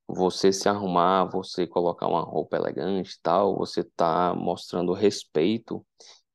você 0.07 0.53
se 0.53 0.69
arrumar, 0.69 1.25
você 1.31 1.65
colocar 1.65 2.07
uma 2.07 2.21
roupa 2.21 2.57
elegante 2.57 3.15
e 3.15 3.19
tal, 3.23 3.57
você 3.57 3.81
está 3.81 4.35
mostrando 4.35 4.93
respeito 4.93 5.83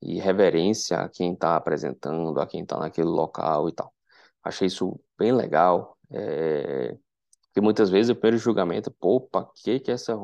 e 0.02 0.18
reverência 0.18 0.98
a 0.98 1.08
quem 1.08 1.34
está 1.34 1.54
apresentando, 1.54 2.40
a 2.40 2.46
quem 2.46 2.62
está 2.62 2.76
naquele 2.78 3.06
local 3.08 3.68
e 3.68 3.72
tal. 3.72 3.94
Achei 4.42 4.66
isso 4.66 5.00
bem 5.16 5.30
legal. 5.32 5.96
É... 6.10 6.98
Porque 7.46 7.60
muitas 7.60 7.90
vezes 7.90 8.10
o 8.10 8.16
primeiro 8.16 8.38
julgamento, 8.38 8.90
pô, 8.90 9.20
pra 9.20 9.46
que 9.54 9.78
que 9.78 9.92
essa 9.92 10.18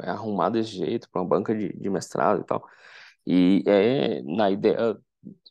é 0.00 0.08
arrumar 0.08 0.48
desse 0.48 0.70
jeito 0.70 1.10
para 1.10 1.20
uma 1.20 1.28
banca 1.28 1.54
de, 1.54 1.70
de 1.74 1.90
mestrado 1.90 2.40
e 2.40 2.44
tal? 2.44 2.66
E 3.26 3.62
é, 3.66 4.22
na 4.22 4.50
ideia 4.50 4.96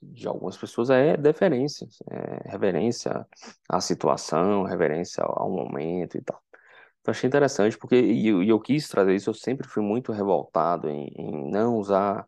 de 0.02 0.28
algumas 0.28 0.58
pessoas 0.58 0.90
é 0.90 1.18
deferência, 1.18 1.88
é 2.10 2.50
reverência 2.50 3.28
à 3.70 3.82
situação, 3.82 4.64
reverência 4.64 5.24
ao 5.24 5.50
momento 5.52 6.18
e 6.18 6.22
tal. 6.22 6.42
Então 7.02 7.12
achei 7.12 7.28
interessante, 7.28 7.78
porque 7.78 7.96
e 8.00 8.28
eu, 8.28 8.44
eu 8.44 8.60
quis 8.60 8.88
trazer 8.88 9.16
isso, 9.16 9.30
eu 9.30 9.34
sempre 9.34 9.68
fui 9.68 9.84
muito 9.84 10.12
revoltado 10.12 10.90
em, 10.90 11.08
em 11.16 11.52
não 11.52 11.78
usar 11.78 12.28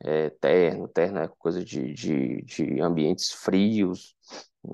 é, 0.00 0.30
terno, 0.30 0.88
terno 0.88 1.18
é 1.18 1.28
coisa 1.38 1.64
de, 1.64 1.92
de, 1.92 2.42
de 2.42 2.80
ambientes 2.80 3.32
frios, 3.32 4.16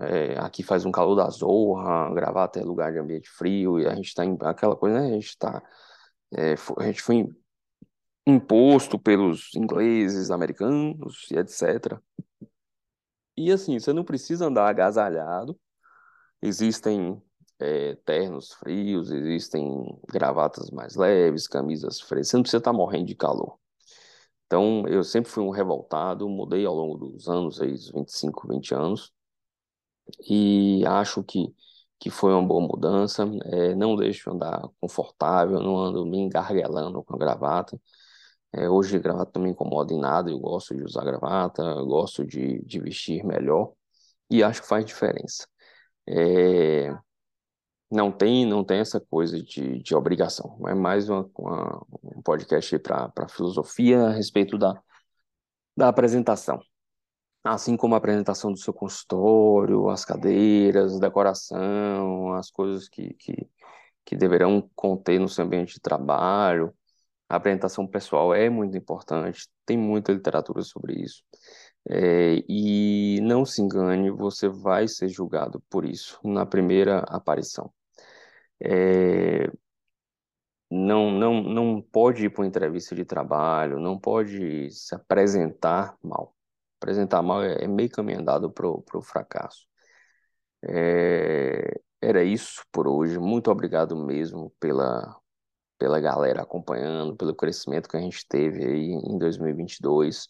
é, 0.02 0.38
aqui 0.38 0.62
faz 0.62 0.84
um 0.84 0.92
calor 0.92 1.14
da 1.14 1.28
zorra, 1.30 2.12
gravar 2.14 2.44
até 2.44 2.62
lugar 2.62 2.92
de 2.92 2.98
ambiente 2.98 3.28
frio, 3.30 3.80
e 3.80 3.86
a 3.86 3.94
gente 3.94 4.08
está 4.08 4.24
em 4.24 4.36
aquela 4.42 4.76
coisa, 4.76 5.00
né? 5.00 5.08
A 5.08 5.12
gente 5.12 5.28
está. 5.28 5.62
É, 6.36 6.54
a 6.78 6.84
gente 6.84 7.02
foi 7.02 7.28
imposto 8.26 8.98
pelos 8.98 9.54
ingleses, 9.54 10.30
americanos 10.30 11.26
e 11.30 11.36
etc. 11.36 12.00
E 13.36 13.50
assim, 13.52 13.78
você 13.78 13.92
não 13.92 14.04
precisa 14.04 14.46
andar 14.46 14.68
agasalhado, 14.68 15.58
existem 16.42 17.20
é, 17.58 17.94
ternos 18.04 18.52
frios, 18.52 19.10
existem 19.10 19.66
gravatas 20.08 20.70
mais 20.70 20.96
leves, 20.96 21.48
camisas 21.48 22.00
frescas, 22.00 22.28
você 22.28 22.36
não 22.36 22.42
precisa 22.42 22.58
estar 22.58 22.72
tá 22.72 22.76
morrendo 22.76 23.06
de 23.06 23.14
calor. 23.14 23.58
Então, 24.46 24.86
eu 24.88 25.02
sempre 25.02 25.30
fui 25.30 25.42
um 25.42 25.50
revoltado, 25.50 26.28
mudei 26.28 26.64
ao 26.66 26.74
longo 26.74 26.98
dos 26.98 27.28
anos, 27.28 27.60
aí, 27.60 27.72
25, 27.72 28.48
20 28.48 28.74
anos, 28.74 29.12
e 30.28 30.84
acho 30.86 31.22
que, 31.22 31.54
que 31.98 32.10
foi 32.10 32.32
uma 32.32 32.46
boa 32.46 32.60
mudança. 32.66 33.24
É, 33.46 33.74
não 33.74 33.96
deixo 33.96 34.30
andar 34.30 34.62
confortável, 34.80 35.60
não 35.60 35.76
ando 35.78 36.04
me 36.06 36.18
engarguelando 36.18 37.02
com 37.02 37.14
a 37.14 37.18
gravata. 37.18 37.80
É, 38.56 38.68
hoje 38.68 38.98
gravata 38.98 39.32
não 39.34 39.44
me 39.44 39.50
incomoda 39.50 39.92
em 39.92 39.98
nada, 40.00 40.30
eu 40.30 40.38
gosto 40.38 40.74
de 40.74 40.82
usar 40.82 41.04
gravata, 41.04 41.62
gosto 41.82 42.24
de, 42.26 42.62
de 42.64 42.80
vestir 42.80 43.24
melhor 43.24 43.72
e 44.30 44.42
acho 44.42 44.62
que 44.62 44.68
faz 44.68 44.84
diferença. 44.84 45.46
É, 46.08 46.96
não 47.90 48.12
tem 48.12 48.46
não 48.46 48.64
tem 48.64 48.80
essa 48.80 49.00
coisa 49.00 49.42
de, 49.42 49.82
de 49.82 49.94
obrigação, 49.94 50.58
é 50.68 50.74
mais 50.74 51.08
uma, 51.08 51.30
uma 51.38 51.86
um 52.02 52.22
podcast 52.22 52.78
para 52.78 53.28
filosofia 53.28 54.06
a 54.08 54.10
respeito 54.12 54.58
da, 54.58 54.80
da 55.76 55.88
apresentação 55.88 56.60
assim 57.44 57.76
como 57.76 57.94
a 57.94 57.98
apresentação 57.98 58.50
do 58.50 58.58
seu 58.58 58.72
consultório, 58.72 59.90
as 59.90 60.04
cadeiras, 60.04 60.98
decoração, 60.98 62.32
as 62.34 62.50
coisas 62.50 62.88
que, 62.88 63.12
que, 63.14 63.48
que 64.04 64.16
deverão 64.16 64.68
conter 64.74 65.20
no 65.20 65.28
seu 65.28 65.44
ambiente 65.44 65.74
de 65.74 65.80
trabalho. 65.80 66.74
A 67.34 67.36
apresentação 67.36 67.84
pessoal 67.86 68.32
é 68.32 68.48
muito 68.48 68.76
importante, 68.76 69.48
tem 69.66 69.76
muita 69.76 70.12
literatura 70.12 70.62
sobre 70.62 70.94
isso. 71.02 71.24
É, 71.90 72.36
e 72.48 73.20
não 73.22 73.44
se 73.44 73.60
engane, 73.60 74.08
você 74.10 74.48
vai 74.48 74.86
ser 74.86 75.08
julgado 75.08 75.60
por 75.68 75.84
isso 75.84 76.20
na 76.24 76.46
primeira 76.46 77.00
aparição. 77.00 77.72
É, 78.60 79.50
não, 80.70 81.10
não, 81.10 81.42
não 81.42 81.82
pode 81.82 82.24
ir 82.26 82.30
para 82.30 82.42
uma 82.42 82.46
entrevista 82.46 82.94
de 82.94 83.04
trabalho, 83.04 83.80
não 83.80 83.98
pode 83.98 84.70
se 84.70 84.94
apresentar 84.94 85.96
mal. 86.02 86.36
Apresentar 86.80 87.22
mal 87.22 87.42
é, 87.42 87.64
é 87.64 87.68
meio 87.68 87.90
caminho 87.90 88.20
andado 88.20 88.50
para 88.52 88.68
o 88.68 89.02
fracasso. 89.02 89.66
É, 90.62 91.80
era 92.00 92.22
isso 92.22 92.64
por 92.72 92.86
hoje. 92.86 93.18
Muito 93.18 93.50
obrigado 93.50 93.96
mesmo 93.96 94.52
pela, 94.60 95.16
pela 95.78 96.00
galera 96.00 96.42
acompanhando, 96.42 97.16
pelo 97.16 97.34
crescimento 97.34 97.88
que 97.88 97.96
a 97.96 98.00
gente 98.00 98.26
teve 98.28 98.64
aí 98.64 98.90
em 98.92 99.18
2022. 99.18 100.28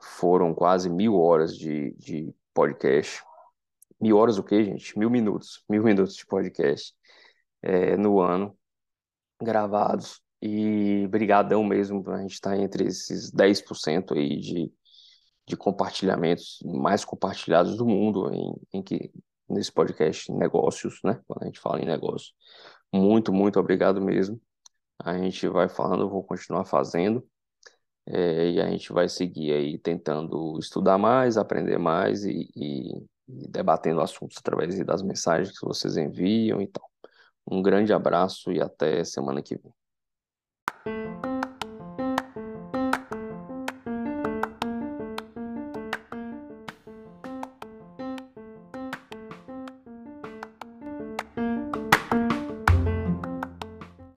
Foram 0.00 0.54
quase 0.54 0.88
mil 0.88 1.16
horas 1.16 1.56
de, 1.56 1.92
de 1.98 2.34
podcast. 2.54 3.22
Mil 4.00 4.16
horas 4.16 4.38
o 4.38 4.42
quê, 4.42 4.64
gente? 4.64 4.98
Mil 4.98 5.10
minutos. 5.10 5.62
Mil 5.68 5.82
minutos 5.82 6.14
de 6.16 6.26
podcast 6.26 6.94
é, 7.62 7.96
no 7.96 8.20
ano 8.20 8.56
gravados. 9.40 10.20
E 10.42 11.06
brigadão 11.08 11.62
mesmo, 11.62 12.02
a 12.10 12.22
gente 12.22 12.32
está 12.34 12.56
entre 12.56 12.86
esses 12.86 13.30
10% 13.30 14.16
aí 14.16 14.38
de, 14.38 14.72
de 15.46 15.56
compartilhamentos 15.56 16.58
mais 16.64 17.04
compartilhados 17.04 17.76
do 17.76 17.84
mundo 17.86 18.32
em, 18.32 18.54
em 18.72 18.82
que 18.82 19.10
nesse 19.48 19.70
podcast 19.70 20.32
negócios, 20.32 21.00
né? 21.04 21.20
Quando 21.26 21.42
a 21.42 21.46
gente 21.46 21.60
fala 21.60 21.80
em 21.80 21.84
negócio. 21.84 22.32
Muito, 22.92 23.32
muito 23.32 23.60
obrigado 23.60 24.00
mesmo. 24.00 24.40
A 25.04 25.16
gente 25.18 25.48
vai 25.48 25.68
falando, 25.68 26.08
vou 26.08 26.22
continuar 26.24 26.64
fazendo. 26.64 27.26
É, 28.06 28.50
e 28.52 28.60
a 28.60 28.68
gente 28.70 28.92
vai 28.92 29.08
seguir 29.08 29.52
aí 29.52 29.78
tentando 29.78 30.58
estudar 30.58 30.98
mais, 30.98 31.36
aprender 31.36 31.78
mais 31.78 32.24
e, 32.24 32.50
e, 32.56 32.96
e 33.28 33.48
debatendo 33.48 34.00
assuntos 34.00 34.38
através 34.38 34.78
das 34.84 35.02
mensagens 35.02 35.58
que 35.58 35.66
vocês 35.66 35.96
enviam 35.96 36.60
e 36.60 36.66
tal. 36.66 36.88
Um 37.50 37.62
grande 37.62 37.92
abraço 37.92 38.52
e 38.52 38.60
até 38.60 39.04
semana 39.04 39.42
que 39.42 39.56
vem. 39.56 39.72